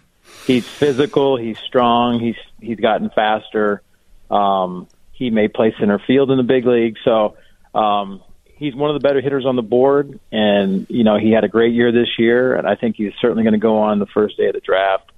he's 0.45 0.67
physical. 0.67 1.37
He's 1.37 1.57
strong. 1.57 2.19
He's 2.19 2.37
he's 2.61 2.79
gotten 2.79 3.09
faster. 3.09 3.81
Um, 4.29 4.87
he 5.13 5.31
may 5.31 5.47
play 5.47 5.73
center 5.79 5.99
field 6.05 6.29
in 6.29 6.37
the 6.37 6.43
big 6.43 6.67
league. 6.67 6.97
So 7.03 7.37
um, 7.73 8.21
he's 8.55 8.75
one 8.75 8.91
of 8.91 9.01
the 9.01 9.07
better 9.07 9.19
hitters 9.19 9.47
on 9.47 9.55
the 9.55 9.63
board, 9.63 10.19
and 10.31 10.85
you 10.91 11.03
know 11.03 11.17
he 11.17 11.31
had 11.31 11.43
a 11.43 11.49
great 11.49 11.73
year 11.73 11.91
this 11.91 12.19
year, 12.19 12.55
and 12.55 12.67
I 12.67 12.75
think 12.75 12.97
he's 12.97 13.13
certainly 13.19 13.41
going 13.41 13.53
to 13.53 13.59
go 13.59 13.79
on 13.79 13.97
the 13.97 14.05
first 14.05 14.37
day 14.37 14.45
of 14.45 14.53
the 14.53 14.61
draft 14.61 15.09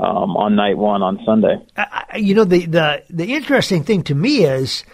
um, 0.00 0.36
on 0.36 0.54
night 0.54 0.76
one 0.76 1.02
on 1.02 1.18
Sunday. 1.24 1.56
you 2.16 2.34
know, 2.34 2.44
the, 2.44 2.66
the, 2.66 3.02
the 3.10 3.34
interesting 3.34 3.84
thing 3.84 4.02
to 4.04 4.14
me 4.14 4.44
is 4.44 4.84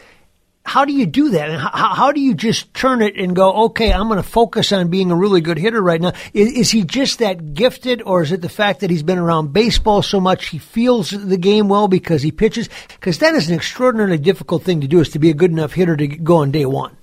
how 0.67 0.87
do 0.87 0.93
you 0.93 1.05
do 1.05 1.31
that? 1.31 1.51
And 1.51 1.61
how, 1.61 1.95
how 1.95 2.13
do 2.13 2.21
you 2.21 2.35
just 2.35 2.73
turn 2.73 3.03
it 3.03 3.17
and 3.17 3.37
go, 3.37 3.67
okay, 3.67 3.93
I'm 3.93 4.09
going 4.09 4.23
to 4.23 4.29
focus 4.29 4.73
on 4.73 4.89
being 4.89 5.11
a 5.11 5.17
really 5.17 5.43
good 5.43 5.59
hitter 5.59 5.83
right 5.83 6.01
now? 6.01 6.13
Is, 6.33 6.53
is, 6.53 6.71
he 6.71 6.85
just 6.85 7.19
that 7.19 7.53
gifted, 7.53 8.01
or 8.03 8.23
is 8.23 8.33
it 8.33 8.41
the 8.41 8.49
fact 8.49 8.81
that 8.81 8.91
he's 8.91 9.03
been 9.03 9.19
around 9.19 9.53
baseball 9.53 10.01
so 10.01 10.21
much 10.21 10.47
he 10.47 10.59
feels 10.59 11.11
the 11.11 11.37
game 11.37 11.69
well 11.69 11.87
because 11.87 12.23
he 12.23 12.33
pitches? 12.33 12.71
Because 12.89 13.19
that 13.19 13.35
is 13.35 13.51
an 13.51 13.55
extraordinarily 13.55 14.19
difficult 14.19 14.63
thing 14.63 14.81
to 14.81 14.89
do, 14.89 15.01
is 15.01 15.11
to 15.11 15.19
be 15.19 15.31
a 15.31 15.35
good 15.35 15.51
enough 15.51 15.75
hitter 15.75 15.97
to 15.97 16.07
go 16.07 16.37
on 16.37 16.51
day 16.51 16.65
one. 16.65 16.97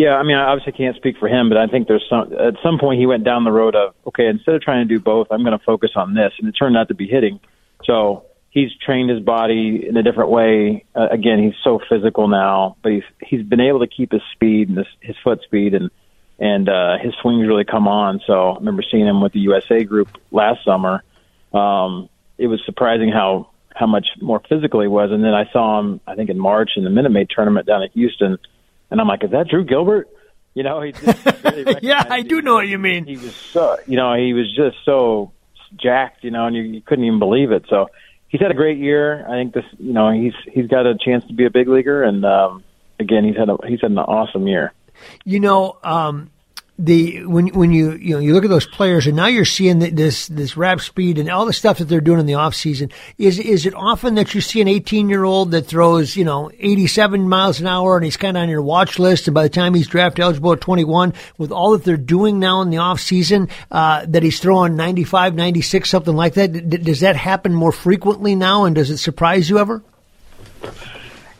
Yeah, 0.00 0.16
I 0.16 0.22
mean, 0.22 0.38
I 0.38 0.44
obviously 0.44 0.72
can't 0.72 0.96
speak 0.96 1.18
for 1.18 1.28
him, 1.28 1.50
but 1.50 1.58
I 1.58 1.66
think 1.66 1.86
there's 1.86 2.06
some 2.08 2.32
at 2.32 2.54
some 2.62 2.78
point 2.78 2.98
he 2.98 3.04
went 3.04 3.22
down 3.22 3.44
the 3.44 3.52
road 3.52 3.76
of 3.76 3.94
okay, 4.06 4.28
instead 4.28 4.54
of 4.54 4.62
trying 4.62 4.88
to 4.88 4.94
do 4.94 4.98
both, 4.98 5.26
I'm 5.30 5.44
going 5.44 5.58
to 5.58 5.62
focus 5.62 5.90
on 5.94 6.14
this, 6.14 6.32
and 6.38 6.48
it 6.48 6.52
turned 6.52 6.74
out 6.74 6.88
to 6.88 6.94
be 6.94 7.06
hitting. 7.06 7.38
So 7.84 8.24
he's 8.48 8.70
trained 8.82 9.10
his 9.10 9.20
body 9.20 9.84
in 9.86 9.98
a 9.98 10.02
different 10.02 10.30
way. 10.30 10.86
Uh, 10.94 11.08
again, 11.10 11.42
he's 11.42 11.52
so 11.62 11.80
physical 11.86 12.28
now, 12.28 12.78
but 12.82 12.92
he's 12.92 13.02
he's 13.22 13.42
been 13.42 13.60
able 13.60 13.80
to 13.80 13.86
keep 13.86 14.12
his 14.12 14.22
speed 14.32 14.70
and 14.70 14.78
his, 14.78 14.86
his 15.00 15.16
foot 15.22 15.42
speed, 15.42 15.74
and 15.74 15.90
and 16.38 16.70
uh, 16.70 16.96
his 16.96 17.12
swings 17.20 17.46
really 17.46 17.66
come 17.66 17.86
on. 17.86 18.22
So 18.26 18.52
I 18.52 18.54
remember 18.56 18.82
seeing 18.90 19.06
him 19.06 19.20
with 19.20 19.34
the 19.34 19.40
USA 19.40 19.84
group 19.84 20.08
last 20.30 20.64
summer. 20.64 21.04
Um, 21.52 22.08
it 22.38 22.46
was 22.46 22.62
surprising 22.64 23.10
how 23.12 23.50
how 23.74 23.86
much 23.86 24.06
more 24.18 24.40
physical 24.48 24.80
he 24.80 24.88
was, 24.88 25.10
and 25.12 25.22
then 25.22 25.34
I 25.34 25.44
saw 25.52 25.78
him 25.78 26.00
I 26.06 26.14
think 26.14 26.30
in 26.30 26.38
March 26.38 26.70
in 26.76 26.84
the 26.84 26.90
Minute 26.90 27.12
Maid 27.12 27.28
tournament 27.28 27.66
down 27.66 27.82
at 27.82 27.92
Houston 27.92 28.38
and 28.90 29.00
I'm 29.00 29.08
like, 29.08 29.24
is 29.24 29.30
that 29.30 29.48
Drew 29.48 29.64
Gilbert? 29.64 30.08
You 30.54 30.64
know, 30.64 30.82
he 30.82 30.92
just 30.92 31.44
really 31.44 31.76
yeah, 31.82 32.04
I 32.08 32.22
do 32.22 32.42
know 32.42 32.54
what 32.54 32.68
you 32.68 32.78
mean. 32.78 33.06
He 33.06 33.16
was 33.16 33.34
so, 33.34 33.78
you 33.86 33.96
know, 33.96 34.14
he 34.14 34.32
was 34.32 34.52
just 34.54 34.76
so 34.84 35.32
jacked, 35.76 36.24
you 36.24 36.30
know, 36.30 36.46
and 36.46 36.56
you, 36.56 36.62
you 36.62 36.80
couldn't 36.80 37.04
even 37.04 37.18
believe 37.18 37.52
it. 37.52 37.66
So 37.68 37.88
he's 38.28 38.40
had 38.40 38.50
a 38.50 38.54
great 38.54 38.78
year. 38.78 39.24
I 39.28 39.32
think 39.32 39.54
this, 39.54 39.64
you 39.78 39.92
know, 39.92 40.10
he's 40.10 40.34
he's 40.52 40.66
got 40.66 40.86
a 40.86 40.96
chance 40.96 41.24
to 41.26 41.34
be 41.34 41.44
a 41.44 41.50
big 41.50 41.68
leaguer, 41.68 42.02
and 42.02 42.24
um, 42.24 42.64
again, 42.98 43.24
he's 43.24 43.36
had 43.36 43.48
a 43.48 43.56
he's 43.66 43.80
had 43.80 43.90
an 43.90 43.98
awesome 43.98 44.46
year. 44.46 44.72
You 45.24 45.40
know, 45.40 45.78
um, 45.82 46.30
the 46.84 47.24
when 47.26 47.48
when 47.48 47.72
you 47.72 47.92
you 47.92 48.14
know 48.14 48.20
you 48.20 48.32
look 48.32 48.44
at 48.44 48.50
those 48.50 48.66
players 48.66 49.06
and 49.06 49.14
now 49.14 49.26
you're 49.26 49.44
seeing 49.44 49.78
this 49.78 50.28
this 50.28 50.56
rap 50.56 50.80
speed 50.80 51.18
and 51.18 51.30
all 51.30 51.44
the 51.44 51.52
stuff 51.52 51.78
that 51.78 51.84
they're 51.84 52.00
doing 52.00 52.20
in 52.20 52.26
the 52.26 52.34
off 52.34 52.54
season. 52.54 52.90
Is 53.18 53.38
is 53.38 53.66
it 53.66 53.74
often 53.74 54.14
that 54.14 54.34
you 54.34 54.40
see 54.40 54.62
an 54.62 54.68
18 54.68 55.10
year 55.10 55.24
old 55.24 55.50
that 55.50 55.66
throws 55.66 56.16
you 56.16 56.24
know 56.24 56.50
87 56.58 57.28
miles 57.28 57.60
an 57.60 57.66
hour 57.66 57.96
and 57.96 58.04
he's 58.04 58.16
kind 58.16 58.36
of 58.36 58.42
on 58.42 58.48
your 58.48 58.62
watch 58.62 58.98
list 58.98 59.28
and 59.28 59.34
by 59.34 59.42
the 59.42 59.50
time 59.50 59.74
he's 59.74 59.88
draft 59.88 60.18
eligible 60.18 60.52
at 60.52 60.62
21 60.62 61.12
with 61.36 61.52
all 61.52 61.72
that 61.72 61.84
they're 61.84 61.98
doing 61.98 62.38
now 62.38 62.62
in 62.62 62.70
the 62.70 62.78
off 62.78 63.00
season 63.00 63.48
uh, 63.70 64.06
that 64.08 64.22
he's 64.22 64.40
throwing 64.40 64.74
95 64.74 65.34
96 65.34 65.88
something 65.88 66.16
like 66.16 66.34
that 66.34 66.70
D- 66.70 66.78
does 66.78 67.00
that 67.00 67.16
happen 67.16 67.52
more 67.52 67.72
frequently 67.72 68.34
now 68.34 68.64
and 68.64 68.74
does 68.74 68.88
it 68.88 68.98
surprise 68.98 69.50
you 69.50 69.58
ever? 69.58 69.82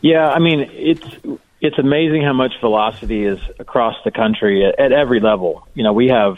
Yeah 0.02 0.28
I 0.28 0.38
mean 0.38 0.68
it's 0.70 1.06
it's 1.60 1.78
amazing 1.78 2.22
how 2.22 2.32
much 2.32 2.52
velocity 2.60 3.24
is 3.24 3.38
across 3.58 3.94
the 4.04 4.10
country 4.10 4.64
at, 4.66 4.78
at 4.78 4.92
every 4.92 5.20
level. 5.20 5.66
You 5.74 5.82
know, 5.82 5.92
we 5.92 6.08
have 6.08 6.36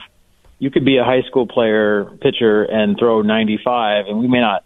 you 0.59 0.71
could 0.71 0.85
be 0.85 0.99
a 0.99 1.05
high 1.05 1.23
school 1.23 1.47
player 1.47 2.05
pitcher 2.21 2.62
and 2.62 2.97
throw 2.99 3.23
95, 3.23 4.07
and 4.07 4.19
we 4.19 4.29
may 4.29 4.41
not 4.41 4.64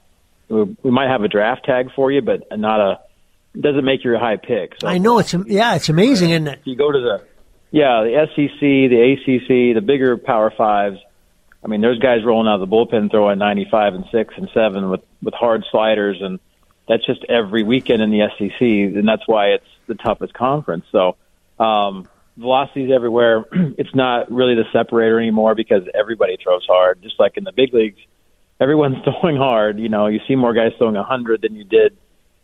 we 0.49 0.91
might 0.91 1.09
have 1.09 1.23
a 1.23 1.29
draft 1.29 1.65
tag 1.65 1.91
for 1.95 2.13
you, 2.13 2.23
but 2.23 2.47
not 2.57 2.81
a 2.81 3.01
doesn't 3.59 3.85
make 3.85 4.05
you 4.05 4.15
a 4.15 4.19
high 4.19 4.37
pick. 4.37 4.75
So 4.79 4.87
I 4.87 4.99
know 4.99 5.19
it's 5.19 5.35
yeah, 5.47 5.75
it's 5.75 5.89
amazing, 5.89 6.31
isn't 6.31 6.49
it? 6.49 6.61
You 6.65 6.77
go 6.77 6.93
to 6.93 6.99
the 6.99 7.25
yeah 7.71 8.03
the 8.05 8.27
SEC, 8.35 8.61
the 8.61 9.17
ACC, 9.17 9.75
the 9.75 9.81
bigger 9.81 10.17
Power 10.17 10.53
Fives. 10.57 10.99
I 11.65 11.69
mean, 11.69 11.81
there's 11.81 11.99
guys 11.99 12.25
rolling 12.25 12.47
out 12.47 12.61
of 12.61 12.69
the 12.69 12.77
bullpen 12.77 13.11
throwing 13.11 13.39
95 13.39 13.95
and 13.95 14.05
six 14.13 14.35
and 14.37 14.49
seven 14.55 14.89
with 14.89 15.03
with 15.23 15.35
hard 15.35 15.65
sliders, 15.71 16.19
and 16.21 16.39
that's 16.89 17.05
just 17.05 17.25
every 17.29 17.63
weekend 17.63 18.03
in 18.03 18.11
the 18.11 18.29
SEC, 18.39 18.61
and 18.61 19.09
that's 19.09 19.27
why 19.27 19.49
it's 19.49 19.67
the 19.87 19.95
toughest 19.95 20.35
conference. 20.35 20.85
So 20.93 21.17
um, 21.59 22.09
velocities 22.37 22.91
everywhere. 22.95 23.45
it's 23.53 23.95
not 23.95 24.31
really 24.31 24.55
the 24.55 24.65
separator 24.73 25.19
anymore 25.19 25.55
because 25.55 25.83
everybody 25.95 26.37
throws 26.43 26.65
hard. 26.67 27.03
Just 27.03 27.19
like 27.19 27.37
in 27.37 27.45
the 27.45 27.53
big 27.53 27.73
leagues, 27.73 27.99
everyone's 28.61 28.97
throwing 29.05 29.37
hard. 29.37 29.79
You 29.79 29.89
know, 29.89 30.07
you 30.07 30.21
see 30.29 30.37
more 30.37 30.55
guys 30.55 30.73
throwing 30.79 30.95
100 30.95 31.43
than 31.43 31.55
you 31.55 31.65
did 31.65 31.97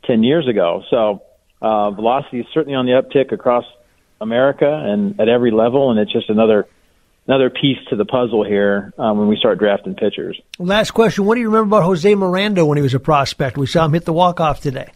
10 0.04 0.22
years 0.22 0.48
ago. 0.48 0.82
So 0.90 1.22
uh, 1.60 1.90
velocity 1.90 2.40
is 2.40 2.46
certainly 2.52 2.74
on 2.74 2.86
the 2.86 2.92
uptick 2.92 3.32
across 3.32 3.64
America 4.20 4.68
and 4.68 5.20
at 5.20 5.28
every 5.28 5.50
level, 5.50 5.90
and 5.90 5.98
it's 5.98 6.12
just 6.12 6.30
another 6.30 6.66
another 7.26 7.50
piece 7.50 7.78
to 7.88 7.96
the 7.96 8.04
puzzle 8.04 8.44
here 8.44 8.92
um, 8.98 9.18
when 9.18 9.28
we 9.28 9.36
start 9.36 9.58
drafting 9.58 9.94
pitchers. 9.94 10.40
Last 10.58 10.92
question: 10.92 11.24
What 11.24 11.34
do 11.34 11.40
you 11.40 11.48
remember 11.48 11.76
about 11.76 11.84
Jose 11.84 12.14
Miranda 12.14 12.64
when 12.64 12.78
he 12.78 12.82
was 12.82 12.94
a 12.94 13.00
prospect? 13.00 13.58
We 13.58 13.66
saw 13.66 13.84
him 13.84 13.92
hit 13.92 14.04
the 14.04 14.12
walk 14.12 14.40
off 14.40 14.60
today. 14.60 14.92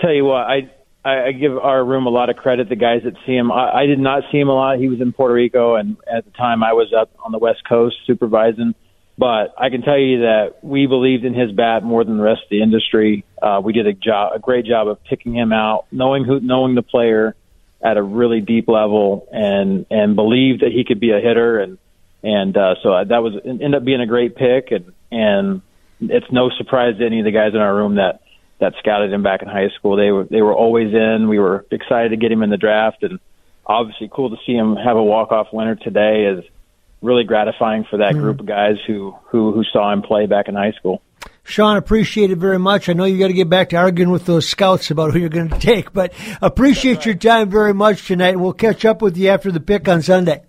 Tell 0.00 0.12
you 0.12 0.24
what, 0.24 0.42
I 0.42 0.70
I, 1.04 1.28
I 1.28 1.32
give 1.32 1.56
our 1.56 1.84
room 1.84 2.06
a 2.06 2.10
lot 2.10 2.30
of 2.30 2.36
credit. 2.36 2.68
The 2.68 2.76
guys 2.76 3.02
that 3.04 3.14
see 3.26 3.34
him, 3.34 3.50
I, 3.50 3.82
I 3.82 3.86
did 3.86 3.98
not 3.98 4.24
see 4.30 4.38
him 4.38 4.48
a 4.48 4.54
lot. 4.54 4.78
He 4.78 4.88
was 4.88 5.00
in 5.00 5.12
Puerto 5.12 5.34
Rico, 5.34 5.74
and 5.74 5.96
at 6.12 6.24
the 6.24 6.30
time 6.32 6.62
I 6.62 6.72
was 6.72 6.92
up 6.98 7.10
on 7.24 7.32
the 7.32 7.38
West 7.38 7.62
Coast 7.68 7.96
supervising. 8.06 8.74
But 9.18 9.54
I 9.58 9.68
can 9.68 9.82
tell 9.82 9.98
you 9.98 10.20
that 10.20 10.62
we 10.62 10.86
believed 10.86 11.24
in 11.24 11.34
his 11.34 11.52
bat 11.52 11.82
more 11.82 12.02
than 12.02 12.16
the 12.16 12.22
rest 12.22 12.42
of 12.44 12.50
the 12.50 12.62
industry. 12.62 13.24
Uh, 13.40 13.60
we 13.62 13.72
did 13.72 13.86
a 13.86 13.92
job, 13.92 14.32
a 14.34 14.38
great 14.38 14.64
job 14.64 14.88
of 14.88 15.02
picking 15.04 15.34
him 15.34 15.52
out, 15.52 15.86
knowing 15.92 16.24
who, 16.24 16.40
knowing 16.40 16.74
the 16.74 16.82
player 16.82 17.36
at 17.84 17.96
a 17.96 18.02
really 18.02 18.40
deep 18.40 18.68
level, 18.68 19.28
and 19.30 19.86
and 19.90 20.16
believed 20.16 20.62
that 20.62 20.72
he 20.72 20.84
could 20.84 20.98
be 20.98 21.10
a 21.10 21.20
hitter, 21.20 21.60
and 21.60 21.78
and 22.22 22.56
uh, 22.56 22.76
so 22.82 23.04
that 23.04 23.22
was 23.22 23.34
ended 23.44 23.74
up 23.74 23.84
being 23.84 24.00
a 24.00 24.06
great 24.06 24.34
pick, 24.34 24.70
and 24.70 24.92
and 25.10 25.62
it's 26.00 26.32
no 26.32 26.50
surprise 26.56 26.96
to 26.98 27.04
any 27.04 27.18
of 27.18 27.24
the 27.24 27.32
guys 27.32 27.52
in 27.54 27.60
our 27.60 27.74
room 27.74 27.96
that 27.96 28.21
that 28.62 28.74
scouted 28.78 29.12
him 29.12 29.24
back 29.24 29.42
in 29.42 29.48
high 29.48 29.70
school. 29.76 29.96
They 29.96 30.12
were 30.12 30.24
they 30.24 30.40
were 30.40 30.54
always 30.54 30.94
in. 30.94 31.28
We 31.28 31.40
were 31.40 31.66
excited 31.72 32.10
to 32.10 32.16
get 32.16 32.30
him 32.30 32.44
in 32.44 32.50
the 32.50 32.56
draft, 32.56 33.02
and 33.02 33.18
obviously 33.66 34.08
cool 34.10 34.30
to 34.30 34.36
see 34.46 34.52
him 34.52 34.76
have 34.76 34.96
a 34.96 35.02
walk 35.02 35.32
off 35.32 35.48
winner 35.52 35.74
today 35.74 36.26
is 36.26 36.44
really 37.02 37.24
gratifying 37.24 37.84
for 37.90 37.96
that 37.96 38.14
mm 38.14 38.20
group 38.20 38.38
of 38.38 38.46
guys 38.46 38.76
who 38.86 39.14
who 39.30 39.52
who 39.52 39.64
saw 39.72 39.92
him 39.92 40.02
play 40.02 40.26
back 40.26 40.48
in 40.48 40.54
high 40.54 40.72
school. 40.78 41.02
Sean, 41.42 41.76
appreciate 41.76 42.30
it 42.30 42.38
very 42.38 42.58
much. 42.58 42.88
I 42.88 42.92
know 42.92 43.04
you 43.04 43.18
got 43.18 43.26
to 43.26 43.32
get 43.32 43.48
back 43.48 43.70
to 43.70 43.76
arguing 43.76 44.12
with 44.12 44.26
those 44.26 44.48
scouts 44.48 44.92
about 44.92 45.12
who 45.12 45.18
you're 45.18 45.28
going 45.28 45.48
to 45.50 45.58
take, 45.58 45.92
but 45.92 46.12
appreciate 46.40 46.98
right. 46.98 47.06
your 47.06 47.14
time 47.16 47.50
very 47.50 47.74
much 47.74 48.06
tonight. 48.06 48.38
We'll 48.38 48.52
catch 48.52 48.84
up 48.84 49.02
with 49.02 49.16
you 49.16 49.28
after 49.28 49.50
the 49.50 49.58
pick 49.58 49.88
on 49.88 50.02
Sunday. 50.02 50.42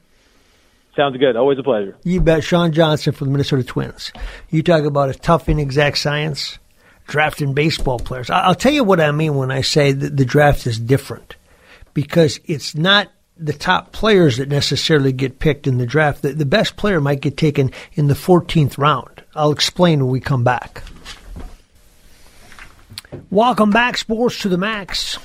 Sounds 0.95 1.17
good. 1.17 1.35
Always 1.35 1.57
a 1.57 1.63
pleasure. 1.63 1.97
You 2.03 2.21
bet. 2.21 2.43
Sean 2.43 2.71
Johnson 2.71 3.13
from 3.13 3.29
the 3.29 3.31
Minnesota 3.31 3.63
Twins. 3.63 4.13
You 4.51 4.61
talk 4.61 4.83
about 4.83 5.09
a 5.09 5.15
tough 5.15 5.49
inexact 5.49 5.97
science 5.97 6.59
drafting 7.07 7.53
baseball 7.53 7.99
players. 7.99 8.29
I'll 8.29 8.55
tell 8.55 8.73
you 8.73 8.83
what 8.83 8.99
I 8.99 9.11
mean 9.11 9.35
when 9.35 9.51
I 9.51 9.61
say 9.61 9.91
that 9.91 10.17
the 10.17 10.25
draft 10.25 10.65
is 10.67 10.79
different 10.79 11.35
because 11.93 12.39
it's 12.45 12.75
not 12.75 13.09
the 13.37 13.53
top 13.53 13.91
players 13.91 14.37
that 14.37 14.49
necessarily 14.49 15.11
get 15.11 15.39
picked 15.39 15.67
in 15.67 15.77
the 15.77 15.85
draft. 15.85 16.21
The, 16.21 16.33
the 16.33 16.45
best 16.45 16.75
player 16.75 17.01
might 17.01 17.21
get 17.21 17.37
taken 17.37 17.71
in 17.93 18.07
the 18.07 18.13
14th 18.13 18.77
round. 18.77 19.23
I'll 19.35 19.51
explain 19.51 19.99
when 19.99 20.11
we 20.11 20.19
come 20.19 20.43
back. 20.43 20.83
Welcome 23.29 23.71
back, 23.71 23.97
Sports 23.97 24.41
to 24.41 24.49
the 24.49 24.57
Max. 24.57 25.17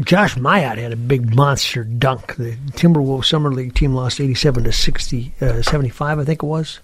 Josh 0.00 0.36
Minott 0.36 0.78
had 0.78 0.92
a 0.92 0.96
big 0.96 1.34
monster 1.34 1.82
dunk. 1.82 2.36
The 2.36 2.56
Timberwolves 2.72 3.24
Summer 3.24 3.50
League 3.50 3.74
team 3.74 3.94
lost 3.94 4.20
87 4.20 4.64
to 4.64 4.72
60, 4.72 5.34
uh, 5.40 5.62
75, 5.62 6.18
I 6.18 6.24
think 6.24 6.42
it 6.42 6.46
was 6.46 6.80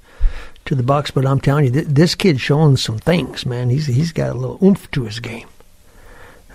to 0.67 0.75
the 0.75 0.83
Bucks, 0.83 1.11
but 1.11 1.27
I'm 1.27 1.41
telling 1.41 1.67
you, 1.67 1.71
th- 1.71 1.87
this 1.87 2.15
kid's 2.15 2.41
showing 2.41 2.77
some 2.77 2.99
things, 2.99 3.45
man. 3.47 3.71
He's 3.71 3.87
he's 3.87 4.13
got 4.13 4.31
a 4.31 4.39
little 4.39 4.59
oomph 4.63 4.91
to 4.93 5.05
his 5.05 5.21
game. 5.21 5.49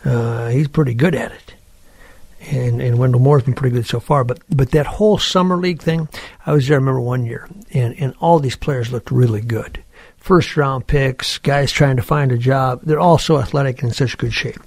Uh, 0.04 0.50
he's 0.50 0.68
pretty 0.68 0.94
good 0.94 1.16
at 1.16 1.32
it, 1.32 1.54
and 2.52 2.82
and 2.82 2.98
Wendell 2.98 3.22
Moore's 3.22 3.44
been 3.44 3.54
pretty 3.54 3.76
good 3.76 3.86
so 3.88 4.00
far. 4.00 4.24
But 4.24 4.40
but 4.50 4.72
that 4.72 4.86
whole 4.86 5.18
summer 5.18 5.58
league 5.58 5.82
thing, 5.82 6.08
I 6.46 6.54
was 6.54 6.68
there. 6.68 6.78
I 6.78 6.80
remember 6.80 7.02
one 7.02 7.26
year, 7.26 7.48
and 7.74 7.96
and 8.00 8.14
all 8.20 8.40
these 8.40 8.56
players 8.56 8.92
looked 8.92 9.12
really 9.12 9.42
good. 9.42 9.84
First 10.18 10.58
round 10.58 10.86
picks, 10.88 11.38
guys 11.38 11.72
trying 11.72 11.96
to 11.96 12.02
find 12.02 12.32
a 12.32 12.38
job. 12.38 12.82
They're 12.84 13.00
all 13.00 13.18
so 13.18 13.40
athletic 13.40 13.82
and 13.82 13.90
in 13.90 13.96
such 13.96 14.18
good 14.18 14.34
shape. 14.34 14.60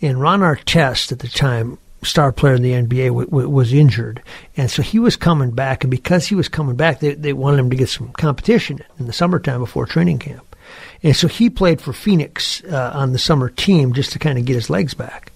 And 0.00 0.20
Ron 0.20 0.40
Artest 0.40 1.12
at 1.12 1.18
the 1.18 1.28
time 1.28 1.78
star 2.04 2.32
player 2.32 2.54
in 2.54 2.62
the 2.62 2.72
NBA 2.72 3.08
w- 3.08 3.26
w- 3.26 3.48
was 3.48 3.72
injured, 3.72 4.22
and 4.56 4.70
so 4.70 4.82
he 4.82 4.98
was 4.98 5.16
coming 5.16 5.50
back. 5.50 5.84
And 5.84 5.90
because 5.90 6.26
he 6.26 6.34
was 6.34 6.48
coming 6.48 6.76
back, 6.76 7.00
they 7.00 7.14
they 7.14 7.32
wanted 7.32 7.58
him 7.58 7.70
to 7.70 7.76
get 7.76 7.88
some 7.88 8.12
competition 8.12 8.80
in 8.98 9.06
the 9.06 9.12
summertime 9.12 9.60
before 9.60 9.86
training 9.86 10.18
camp. 10.18 10.54
And 11.02 11.14
so 11.14 11.28
he 11.28 11.50
played 11.50 11.80
for 11.80 11.92
Phoenix 11.92 12.64
uh, 12.64 12.92
on 12.94 13.12
the 13.12 13.18
summer 13.18 13.50
team 13.50 13.92
just 13.92 14.12
to 14.12 14.18
kind 14.18 14.38
of 14.38 14.44
get 14.44 14.54
his 14.54 14.70
legs 14.70 14.94
back. 14.94 15.32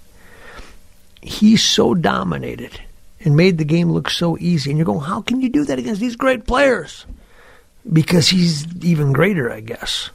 He 1.21 1.57
so 1.57 1.95
dominated 1.95 2.81
and 3.21 3.37
made 3.37 3.59
the 3.59 3.65
game 3.65 3.91
look 3.91 4.09
so 4.09 4.39
easy. 4.39 4.71
And 4.71 4.79
you're 4.79 4.87
going, 4.87 5.01
how 5.01 5.21
can 5.21 5.41
you 5.41 5.51
do 5.51 5.65
that 5.65 5.79
against 5.79 6.01
these 6.01 6.17
great 6.17 6.47
players? 6.47 7.05
Because 7.93 8.29
he's 8.29 8.67
even 8.83 9.13
greater, 9.13 9.53
I 9.53 9.61
guess. 9.61 10.11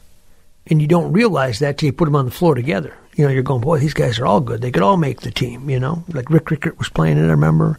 And 0.66 0.80
you 0.80 0.88
don't 0.88 1.12
realize 1.12 1.60
that 1.60 1.78
till 1.78 1.86
you 1.86 1.92
put 1.92 2.06
them 2.06 2.16
on 2.16 2.24
the 2.24 2.30
floor 2.30 2.54
together 2.54 2.96
you 3.16 3.24
know, 3.24 3.30
you're 3.30 3.42
going, 3.42 3.60
boy, 3.60 3.78
these 3.78 3.94
guys 3.94 4.18
are 4.18 4.26
all 4.26 4.40
good. 4.40 4.60
They 4.60 4.70
could 4.70 4.82
all 4.82 4.96
make 4.96 5.20
the 5.20 5.30
team, 5.30 5.70
you 5.70 5.78
know. 5.78 6.04
Like 6.08 6.30
Rick 6.30 6.50
Rickert 6.50 6.78
was 6.78 6.88
playing 6.88 7.18
it, 7.18 7.26
I 7.26 7.30
remember. 7.30 7.78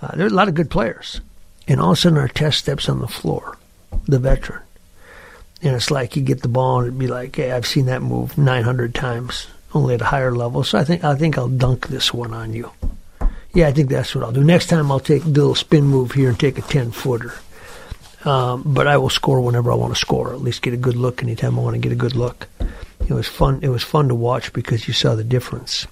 Uh, 0.00 0.16
there 0.16 0.26
a 0.26 0.30
lot 0.30 0.48
of 0.48 0.54
good 0.54 0.70
players. 0.70 1.20
And 1.68 1.80
all 1.80 1.92
of 1.92 1.98
a 1.98 2.00
sudden, 2.00 2.18
Artest 2.18 2.54
steps 2.54 2.88
on 2.88 3.00
the 3.00 3.08
floor, 3.08 3.58
the 4.06 4.18
veteran. 4.18 4.62
And 5.62 5.76
it's 5.76 5.90
like 5.90 6.16
you 6.16 6.22
get 6.22 6.40
the 6.40 6.48
ball 6.48 6.78
and 6.78 6.88
it'd 6.88 6.98
be 6.98 7.06
like, 7.06 7.36
hey, 7.36 7.52
I've 7.52 7.66
seen 7.66 7.86
that 7.86 8.00
move 8.00 8.38
900 8.38 8.94
times, 8.94 9.46
only 9.74 9.94
at 9.94 10.00
a 10.00 10.06
higher 10.06 10.34
level. 10.34 10.64
So 10.64 10.78
I 10.78 10.84
think 10.84 11.04
I 11.04 11.14
think 11.14 11.36
I'll 11.36 11.48
dunk 11.48 11.88
this 11.88 12.14
one 12.14 12.32
on 12.32 12.54
you. 12.54 12.70
Yeah, 13.52 13.68
I 13.68 13.72
think 13.72 13.90
that's 13.90 14.14
what 14.14 14.24
I'll 14.24 14.32
do. 14.32 14.42
Next 14.42 14.68
time 14.68 14.90
I'll 14.90 15.00
take 15.00 15.24
a 15.24 15.28
little 15.28 15.54
spin 15.54 15.84
move 15.84 16.12
here 16.12 16.30
and 16.30 16.40
take 16.40 16.56
a 16.56 16.62
10 16.62 16.92
footer. 16.92 17.34
Um, 18.24 18.62
but 18.64 18.86
I 18.86 18.96
will 18.96 19.10
score 19.10 19.40
whenever 19.40 19.70
I 19.70 19.74
want 19.74 19.92
to 19.92 19.98
score, 19.98 20.32
at 20.32 20.40
least 20.40 20.62
get 20.62 20.74
a 20.74 20.78
good 20.78 20.96
look 20.96 21.22
anytime 21.22 21.58
I 21.58 21.62
want 21.62 21.74
to 21.74 21.80
get 21.80 21.92
a 21.92 21.96
good 21.96 22.16
look 22.16 22.48
it 23.10 23.14
was 23.14 23.26
fun. 23.26 23.60
It 23.62 23.68
was 23.68 23.82
fun 23.82 24.08
to 24.08 24.14
watch 24.14 24.52
because 24.52 24.86
you 24.86 24.94
saw 24.94 25.14
the 25.14 25.24
difference. 25.24 25.86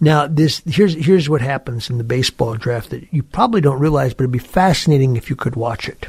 Now, 0.00 0.26
this 0.26 0.60
here's 0.66 0.94
here's 0.94 1.28
what 1.28 1.40
happens 1.40 1.88
in 1.88 1.98
the 1.98 2.04
baseball 2.04 2.54
draft 2.54 2.90
that 2.90 3.12
you 3.12 3.22
probably 3.22 3.60
don't 3.60 3.80
realize, 3.80 4.12
but 4.12 4.24
it'd 4.24 4.32
be 4.32 4.38
fascinating 4.38 5.16
if 5.16 5.30
you 5.30 5.36
could 5.36 5.56
watch 5.56 5.88
it. 5.88 6.08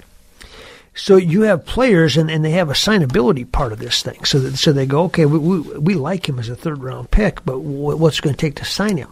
So 0.95 1.17
you 1.17 1.41
have 1.41 1.65
players, 1.65 2.15
and, 2.15 2.31
and 2.31 2.43
they 2.43 2.51
have 2.51 2.69
a 2.69 2.73
signability 2.73 3.49
part 3.51 3.73
of 3.73 3.79
this 3.79 4.01
thing. 4.01 4.23
So 4.23 4.39
that, 4.39 4.57
so 4.57 4.71
they 4.71 4.85
go, 4.85 5.03
okay, 5.03 5.25
we, 5.25 5.37
we, 5.37 5.59
we 5.77 5.93
like 5.93 6.27
him 6.27 6.39
as 6.39 6.47
a 6.47 6.55
third 6.55 6.81
round 6.81 7.11
pick, 7.11 7.43
but 7.43 7.59
what's 7.59 8.19
it 8.19 8.21
going 8.21 8.35
to 8.35 8.39
take 8.39 8.55
to 8.55 8.65
sign 8.65 8.95
him? 8.95 9.11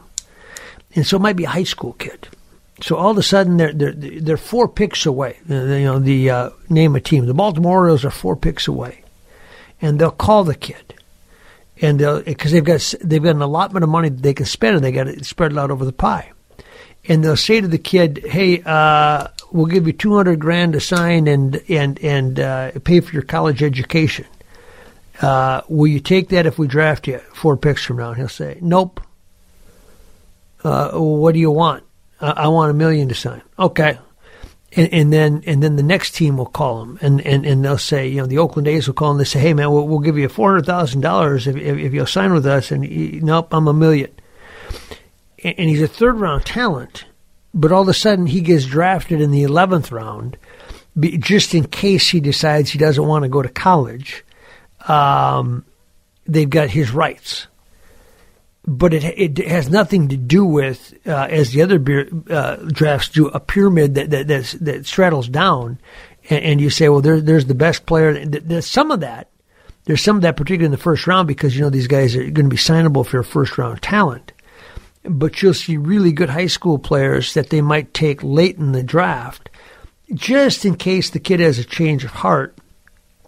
And 0.96 1.06
so 1.06 1.18
it 1.18 1.22
might 1.22 1.36
be 1.36 1.44
a 1.44 1.50
high 1.50 1.64
school 1.64 1.94
kid. 1.94 2.30
So 2.82 2.96
all 2.96 3.12
of 3.12 3.18
a 3.18 3.24
sudden 3.24 3.58
they're 3.58 3.74
they're 3.74 3.94
they're 3.94 4.38
four 4.38 4.68
picks 4.68 5.06
away. 5.06 5.38
You 5.48 5.56
know 5.56 6.00
the 6.00 6.30
uh, 6.30 6.50
name 6.70 6.96
a 6.96 7.00
team. 7.00 7.26
The 7.26 7.34
Baltimore 7.34 7.80
Orioles 7.80 8.04
are 8.04 8.10
four 8.10 8.36
picks 8.36 8.68
away, 8.68 9.04
and 9.82 10.00
they'll 10.00 10.12
call 10.12 10.44
the 10.44 10.56
kid, 10.56 10.96
and 11.82 12.00
they'll 12.00 12.22
because 12.22 12.52
they've 12.52 12.64
got 12.64 12.94
they've 13.02 13.24
got 13.24 13.36
an 13.36 13.42
allotment 13.42 13.84
of 13.84 13.90
money 13.90 14.10
they 14.10 14.34
can 14.34 14.46
spend, 14.46 14.76
and 14.76 14.84
they 14.84 14.92
got 14.92 15.06
to 15.06 15.24
spread 15.24 15.52
it 15.52 15.58
out 15.58 15.72
over 15.72 15.86
the 15.86 15.94
pie. 15.94 16.32
And 17.08 17.24
they'll 17.24 17.36
say 17.36 17.60
to 17.62 17.68
the 17.68 17.78
kid, 17.78 18.24
"Hey, 18.26 18.62
uh, 18.66 19.28
we'll 19.52 19.66
give 19.66 19.88
you 19.88 19.94
two 19.94 20.16
hundred 20.16 20.40
grand 20.40 20.74
to 20.74 20.80
sign 20.80 21.28
and 21.28 21.62
and 21.70 22.00
and 22.00 22.40
uh, 22.40 22.72
pay 22.84 23.00
for 23.00 23.12
your 23.14 23.24
college 23.24 23.64
education. 23.64 24.26
Uh, 25.22 25.62
will 25.68 25.88
you 25.88 26.00
take 26.00 26.30
that 26.30 26.46
if 26.46 26.58
we 26.58 26.68
draft 26.68 27.08
you 27.08 27.20
four 27.34 27.58
picks 27.58 27.84
from 27.84 27.98
now?" 27.98 28.10
And 28.10 28.18
he'll 28.18 28.30
say, 28.30 28.58
"Nope." 28.62 29.02
Uh, 30.64 30.92
what 30.92 31.34
do 31.34 31.40
you 31.40 31.52
want? 31.52 31.84
I 32.22 32.48
want 32.48 32.72
a 32.72 32.74
million 32.74 33.10
to 33.10 33.16
sign. 33.16 33.42
Okay. 33.60 33.98
And, 34.76 34.92
and, 34.92 35.14
then 35.14 35.44
and 35.46 35.62
then 35.62 35.76
the 35.76 35.84
next 35.84 36.16
team 36.16 36.38
will 36.38 36.48
call 36.48 36.80
them. 36.80 36.98
And, 37.02 37.22
and, 37.22 37.46
and 37.46 37.64
they'll 37.64 37.78
say 37.78 38.08
you 38.08 38.18
know 38.18 38.26
the 38.26 38.40
Oakland 38.40 38.68
A's 38.68 38.88
will 38.88 38.96
call 38.96 39.12
and 39.12 39.20
they 39.20 39.26
say 39.26 39.40
hey 39.40 39.54
man 39.54 39.72
we'll, 39.72 39.88
we'll 39.88 40.00
give 40.00 40.18
you 40.18 40.28
four 40.30 40.52
hundred 40.52 40.66
thousand 40.66 41.02
dollars 41.02 41.48
if, 41.48 41.56
if, 41.56 41.78
if 41.78 41.94
you'll 41.94 42.06
sign 42.06 42.34
with 42.34 42.46
us. 42.46 42.72
And 42.72 42.84
he, 42.84 43.20
nope 43.22 43.54
I'm 43.54 43.68
a 43.68 43.74
million. 43.74 44.12
And, 45.44 45.56
and 45.60 45.70
he's 45.70 45.82
a 45.82 45.88
third 45.88 46.20
round 46.20 46.46
talent 46.46 47.06
but 47.54 47.72
all 47.72 47.84
of 47.84 47.88
a 47.88 47.94
sudden 47.94 48.26
he 48.26 48.42
gets 48.42 48.66
drafted 48.66 49.22
in 49.22 49.32
the 49.32 49.44
eleventh 49.44 49.92
round 49.92 50.38
just 51.00 51.54
in 51.56 51.66
case 51.66 52.10
he 52.10 52.20
decides 52.20 52.70
he 52.70 52.80
doesn't 52.80 53.06
want 53.06 53.24
to 53.24 53.30
go 53.30 53.42
to 53.42 53.50
college. 53.50 54.24
Um, 54.88 55.66
they've 56.26 56.50
got 56.50 56.70
his 56.70 56.92
rights 56.92 57.48
but 58.66 58.94
it 58.94 59.04
it 59.04 59.48
has 59.48 59.70
nothing 59.70 60.08
to 60.08 60.18
do 60.18 60.46
with 60.46 60.94
uh, 61.06 61.28
as 61.30 61.52
the 61.52 61.62
other 61.62 61.80
beer, 61.80 62.10
uh, 62.30 62.56
drafts 62.56 63.10
do 63.10 63.28
a 63.28 63.40
pyramid 63.40 63.96
that 63.96 64.10
that 64.10 64.28
that 64.62 64.86
straddles 64.86 65.28
down, 65.28 65.80
and, 66.30 66.44
and, 66.44 66.62
you 66.62 66.70
say, 66.70 66.88
well, 66.88 67.02
there, 67.02 67.20
there's 67.20 67.46
the 67.46 67.56
best 67.56 67.86
player. 67.86 68.26
There's 68.26 68.68
some 68.68 68.92
of 68.92 69.02
that. 69.02 69.30
There's 69.86 70.02
some 70.02 70.16
of 70.16 70.22
that, 70.22 70.38
particularly 70.38 70.68
in 70.68 70.72
the 70.72 70.78
first 70.78 71.08
round, 71.08 71.28
because 71.28 71.56
you 71.56 71.62
know 71.62 71.70
these 71.70 71.88
guys 71.88 72.16
are 72.16 72.22
going 72.22 72.50
to 72.50 72.56
be 72.56 72.56
signable 72.56 73.06
for 73.06 73.22
first 73.22 73.58
round 73.58 73.82
talent. 73.82 74.32
But 75.04 75.42
you'll 75.42 75.54
see 75.54 75.76
really 75.76 76.14
good 76.14 76.30
high 76.30 76.48
school 76.48 76.80
players 76.80 77.34
that 77.34 77.50
they 77.50 77.60
might 77.60 77.94
take 77.94 78.24
late 78.24 78.58
in 78.58 78.72
the 78.72 78.84
draft, 78.84 79.50
just 80.14 80.64
in 80.64 80.76
case 80.76 81.10
the 81.10 81.20
kid 81.20 81.42
has 81.42 81.60
a 81.60 81.66
change 81.66 82.06
of 82.06 82.12
heart. 82.12 82.58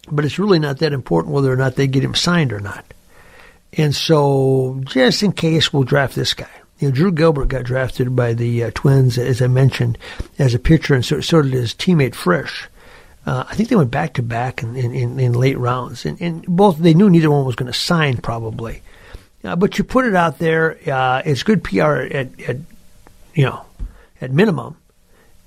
But 0.10 0.24
it's 0.24 0.40
really 0.40 0.60
not 0.60 0.80
that 0.80 0.94
important 0.94 1.34
whether 1.34 1.52
or 1.52 1.58
not 1.58 1.76
they 1.76 1.88
get 1.88 2.06
him 2.06 2.16
signed 2.16 2.54
or 2.54 2.62
not. 2.62 2.86
And 3.78 3.94
so, 3.94 4.82
just 4.86 5.24
in 5.24 5.32
case, 5.34 5.74
we'll 5.74 5.84
draft 5.84 6.16
this 6.16 6.34
guy. 6.34 6.50
You 6.80 6.90
know, 6.90 6.94
Drew 6.96 7.12
Gilbert 7.12 7.48
got 7.48 7.64
drafted 7.64 8.16
by 8.16 8.34
the 8.34 8.66
uh, 8.66 8.72
Twins, 8.74 9.18
as 9.18 9.42
I 9.42 9.48
mentioned, 9.48 9.98
as 10.38 10.54
a 10.54 10.60
pitcher, 10.60 10.94
and 10.94 11.06
so, 11.06 11.22
so 11.22 11.42
did 11.42 11.54
his 11.54 11.74
teammate 11.74 12.16
Frisch. 12.16 12.70
Uh, 13.26 13.44
I 13.50 13.56
think 13.56 13.70
they 13.70 13.76
went 13.76 13.92
back 13.92 14.14
to 14.14 14.22
back 14.22 14.62
in, 14.62 14.76
in, 14.76 15.20
in, 15.20 15.34
late 15.34 15.58
rounds, 15.58 16.06
and, 16.06 16.22
and, 16.22 16.46
both 16.46 16.78
they 16.78 16.94
knew 16.94 17.10
neither 17.10 17.32
one 17.32 17.46
was 17.46 17.56
going 17.56 17.72
to 17.72 17.78
sign 17.78 18.18
probably. 18.18 18.82
Uh, 19.44 19.56
but 19.56 19.78
you 19.78 19.84
put 19.84 20.06
it 20.06 20.16
out 20.16 20.38
there, 20.38 20.78
uh, 20.92 21.22
it's 21.26 21.44
good 21.44 21.64
PR 21.64 22.02
at, 22.02 22.40
at 22.42 22.58
you 23.34 23.46
know 23.46 23.66
at 24.22 24.32
minimum, 24.32 24.78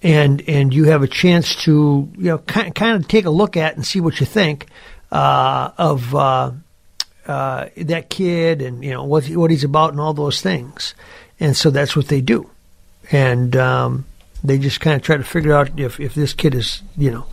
and 0.03 0.43
and 0.49 0.75
you 0.75 0.85
have 0.85 1.03
a 1.03 1.09
chance 1.09 1.55
to 1.65 2.11
you 2.17 2.25
know 2.25 2.39
kind, 2.39 2.75
kind 2.75 2.97
of 2.97 3.07
take 3.07 3.27
a 3.27 3.31
look 3.31 3.57
at 3.57 3.77
and 3.77 3.87
see 3.87 4.01
what 4.01 4.19
you 4.19 4.27
think 4.27 4.67
uh, 5.13 5.71
of 5.79 6.15
uh, 7.29 7.69
that 7.77 8.09
kid 8.09 8.63
and 8.63 8.83
you 8.83 8.91
know 8.91 9.05
what 9.05 9.29
what 9.29 9.51
he's 9.51 9.65
about 9.65 9.91
and 9.93 10.01
all 10.01 10.15
those 10.15 10.41
things, 10.41 10.95
and 11.39 11.57
so 11.57 11.71
that's 11.71 11.95
what 11.95 12.09
they 12.09 12.21
do, 12.21 12.51
and 13.13 13.55
um, 13.55 14.07
they 14.43 14.59
just 14.59 14.81
kind 14.81 14.97
of 14.97 15.03
try 15.03 15.17
to 15.17 15.25
figure 15.25 15.53
out 15.53 15.79
if 15.79 16.01
if 16.01 16.15
this 16.15 16.33
kid 16.33 16.55
is 16.55 16.83
you 16.97 17.11
know. 17.11 17.27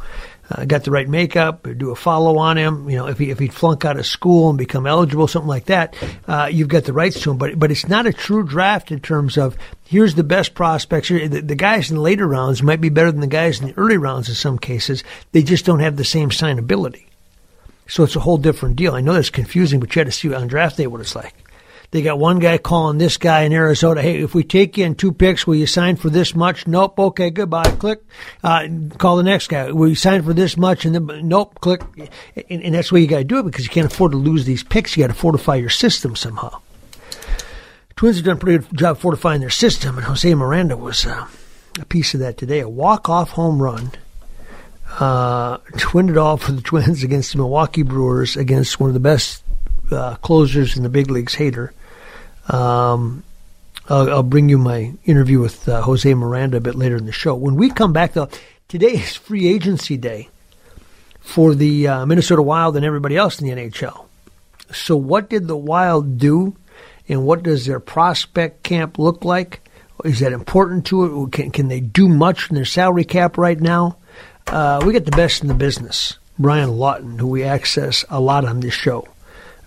Uh, 0.47 0.63
got 0.63 0.83
the 0.83 0.91
right 0.91 1.09
makeup, 1.09 1.67
do 1.79 1.89
a 1.89 1.95
follow 1.95 2.37
on 2.37 2.55
him. 2.55 2.87
You 2.87 2.97
know, 2.97 3.07
if 3.07 3.17
he 3.17 3.31
if 3.31 3.39
he'd 3.39 3.51
flunk 3.51 3.83
out 3.83 3.97
of 3.97 4.05
school 4.05 4.49
and 4.49 4.59
become 4.59 4.85
eligible, 4.85 5.27
something 5.27 5.49
like 5.49 5.65
that, 5.65 5.95
uh, 6.27 6.49
you've 6.51 6.67
got 6.67 6.83
the 6.83 6.93
rights 6.93 7.19
to 7.21 7.31
him. 7.31 7.39
But 7.39 7.57
but 7.57 7.71
it's 7.71 7.87
not 7.87 8.05
a 8.05 8.13
true 8.13 8.45
draft 8.45 8.91
in 8.91 8.99
terms 8.99 9.39
of 9.39 9.57
here's 9.85 10.13
the 10.13 10.23
best 10.23 10.53
prospects. 10.53 11.09
The, 11.09 11.27
the 11.27 11.55
guys 11.55 11.89
in 11.89 11.95
the 11.95 12.01
later 12.03 12.27
rounds 12.27 12.61
might 12.61 12.79
be 12.79 12.89
better 12.89 13.11
than 13.11 13.21
the 13.21 13.27
guys 13.27 13.59
in 13.59 13.69
the 13.69 13.73
early 13.75 13.97
rounds 13.97 14.29
in 14.29 14.35
some 14.35 14.59
cases. 14.59 15.03
They 15.31 15.41
just 15.41 15.65
don't 15.65 15.79
have 15.79 15.97
the 15.97 16.05
same 16.05 16.29
signability. 16.29 17.05
So 17.87 18.03
it's 18.03 18.15
a 18.15 18.21
whole 18.21 18.37
different 18.37 18.75
deal. 18.75 18.95
I 18.95 19.01
know 19.01 19.13
that's 19.13 19.29
confusing, 19.29 19.79
but 19.79 19.95
you 19.95 19.99
had 19.99 20.07
to 20.07 20.11
see 20.11 20.33
on 20.33 20.47
draft 20.47 20.77
day 20.77 20.87
what 20.87 21.01
it's 21.01 21.15
like. 21.15 21.35
They 21.91 22.01
got 22.01 22.19
one 22.19 22.39
guy 22.39 22.57
calling 22.57 22.97
this 22.97 23.17
guy 23.17 23.41
in 23.41 23.53
Arizona, 23.53 24.01
hey, 24.01 24.21
if 24.21 24.35
we 24.35 24.43
take 24.43 24.77
you 24.77 24.85
in 24.85 24.95
two 24.95 25.11
picks, 25.11 25.45
will 25.45 25.55
you 25.55 25.67
sign 25.67 25.95
for 25.95 26.09
this 26.09 26.35
much? 26.35 26.67
Nope. 26.67 26.99
Okay, 26.99 27.29
goodbye. 27.29 27.71
Click. 27.71 28.03
Uh, 28.43 28.67
call 28.97 29.17
the 29.17 29.23
next 29.23 29.47
guy. 29.47 29.71
Will 29.71 29.87
you 29.87 29.95
sign 29.95 30.23
for 30.23 30.33
this 30.33 30.57
much? 30.57 30.85
And 30.85 30.95
then, 30.95 31.27
nope. 31.27 31.59
Click. 31.61 31.81
And, 32.49 32.63
and 32.63 32.75
that's 32.75 32.91
why 32.91 32.99
you 32.99 33.07
got 33.07 33.19
to 33.19 33.23
do 33.23 33.39
it 33.39 33.43
because 33.43 33.63
you 33.63 33.69
can't 33.69 33.91
afford 33.91 34.11
to 34.11 34.17
lose 34.17 34.45
these 34.45 34.63
picks. 34.63 34.97
You 34.97 35.03
got 35.03 35.07
to 35.07 35.13
fortify 35.13 35.55
your 35.55 35.69
system 35.69 36.15
somehow. 36.15 36.59
Twins 37.95 38.17
have 38.17 38.25
done 38.25 38.37
a 38.37 38.39
pretty 38.39 38.65
good 38.65 38.77
job 38.77 38.97
fortifying 38.97 39.39
their 39.39 39.49
system, 39.49 39.97
and 39.97 40.05
Jose 40.05 40.33
Miranda 40.33 40.75
was 40.75 41.05
uh, 41.05 41.27
a 41.79 41.85
piece 41.85 42.13
of 42.13 42.19
that 42.19 42.37
today. 42.37 42.59
A 42.59 42.67
walk-off 42.67 43.29
home 43.31 43.61
run 43.61 43.91
uh, 44.99 45.57
twinned 45.77 46.09
it 46.09 46.17
all 46.17 46.37
for 46.37 46.51
the 46.51 46.61
Twins 46.61 47.03
against 47.03 47.31
the 47.31 47.37
Milwaukee 47.37 47.83
Brewers 47.83 48.37
against 48.37 48.79
one 48.79 48.89
of 48.89 48.93
the 48.93 48.99
best 48.99 49.43
uh, 49.91 50.15
closers 50.15 50.77
in 50.77 50.83
the 50.83 50.89
big 50.89 51.09
leagues, 51.09 51.35
Hader. 51.35 51.71
Um, 52.53 53.23
I'll, 53.89 54.09
I'll, 54.09 54.23
bring 54.23 54.49
you 54.49 54.57
my 54.57 54.93
interview 55.05 55.39
with 55.39 55.67
uh, 55.67 55.81
Jose 55.81 56.11
Miranda 56.13 56.57
a 56.57 56.61
bit 56.61 56.75
later 56.75 56.95
in 56.95 57.05
the 57.05 57.11
show. 57.11 57.35
When 57.35 57.55
we 57.55 57.69
come 57.69 57.93
back, 57.93 58.13
though, 58.13 58.29
today 58.67 58.93
is 58.93 59.15
free 59.15 59.47
agency 59.47 59.97
day 59.97 60.29
for 61.19 61.55
the 61.55 61.87
uh, 61.87 62.05
Minnesota 62.05 62.41
Wild 62.41 62.75
and 62.75 62.85
everybody 62.85 63.17
else 63.17 63.41
in 63.41 63.47
the 63.47 63.55
NHL. 63.55 64.05
So, 64.71 64.95
what 64.95 65.29
did 65.29 65.47
the 65.47 65.57
Wild 65.57 66.17
do, 66.17 66.55
and 67.07 67.25
what 67.25 67.43
does 67.43 67.65
their 67.65 67.79
prospect 67.79 68.63
camp 68.63 68.97
look 68.97 69.25
like? 69.25 69.67
Is 70.03 70.19
that 70.19 70.33
important 70.33 70.85
to 70.87 71.25
it? 71.25 71.31
Can, 71.31 71.51
can 71.51 71.67
they 71.67 71.79
do 71.79 72.07
much 72.07 72.49
in 72.49 72.55
their 72.55 72.65
salary 72.65 73.05
cap 73.05 73.37
right 73.37 73.59
now? 73.59 73.97
Uh, 74.47 74.81
we 74.85 74.93
get 74.93 75.05
the 75.05 75.11
best 75.11 75.41
in 75.41 75.47
the 75.47 75.53
business, 75.53 76.17
Brian 76.37 76.77
Lawton, 76.77 77.19
who 77.19 77.27
we 77.27 77.43
access 77.43 78.05
a 78.09 78.19
lot 78.19 78.45
on 78.45 78.59
this 78.59 78.73
show. 78.73 79.07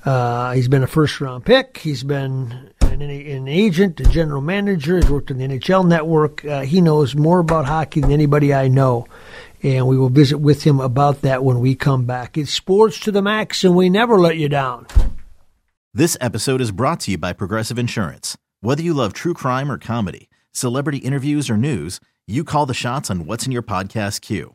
Uh, 0.04 0.52
he's 0.52 0.68
been 0.68 0.82
a 0.82 0.86
first 0.86 1.20
round 1.20 1.44
pick. 1.44 1.78
He's 1.78 2.02
been 2.02 2.70
an, 2.80 3.02
an, 3.02 3.48
agent, 3.48 4.00
a 4.00 4.04
general 4.04 4.40
manager. 4.40 4.96
He's 4.96 5.10
worked 5.10 5.30
in 5.30 5.38
the 5.38 5.46
NHL 5.46 5.86
network. 5.86 6.44
Uh, 6.44 6.62
he 6.62 6.80
knows 6.80 7.14
more 7.14 7.40
about 7.40 7.66
hockey 7.66 8.00
than 8.00 8.12
anybody 8.12 8.54
I 8.54 8.68
know. 8.68 9.06
And 9.62 9.88
we 9.88 9.98
will 9.98 10.08
visit 10.08 10.38
with 10.38 10.62
him 10.62 10.78
about 10.78 11.22
that 11.22 11.42
when 11.42 11.60
we 11.60 11.74
come 11.74 12.04
back. 12.04 12.38
It's 12.38 12.52
sports 12.52 13.00
to 13.00 13.10
the 13.10 13.22
max, 13.22 13.64
and 13.64 13.74
we 13.74 13.90
never 13.90 14.18
let 14.18 14.36
you 14.36 14.48
down. 14.48 14.86
This 15.92 16.16
episode 16.20 16.60
is 16.60 16.70
brought 16.70 17.00
to 17.00 17.10
you 17.10 17.18
by 17.18 17.32
Progressive 17.32 17.78
Insurance. 17.78 18.38
Whether 18.60 18.82
you 18.82 18.94
love 18.94 19.12
true 19.12 19.34
crime 19.34 19.70
or 19.70 19.78
comedy, 19.78 20.28
celebrity 20.52 20.98
interviews 20.98 21.50
or 21.50 21.56
news, 21.56 21.98
you 22.26 22.44
call 22.44 22.66
the 22.66 22.74
shots 22.74 23.10
on 23.10 23.26
what's 23.26 23.46
in 23.46 23.52
your 23.52 23.62
podcast 23.62 24.20
queue. 24.20 24.54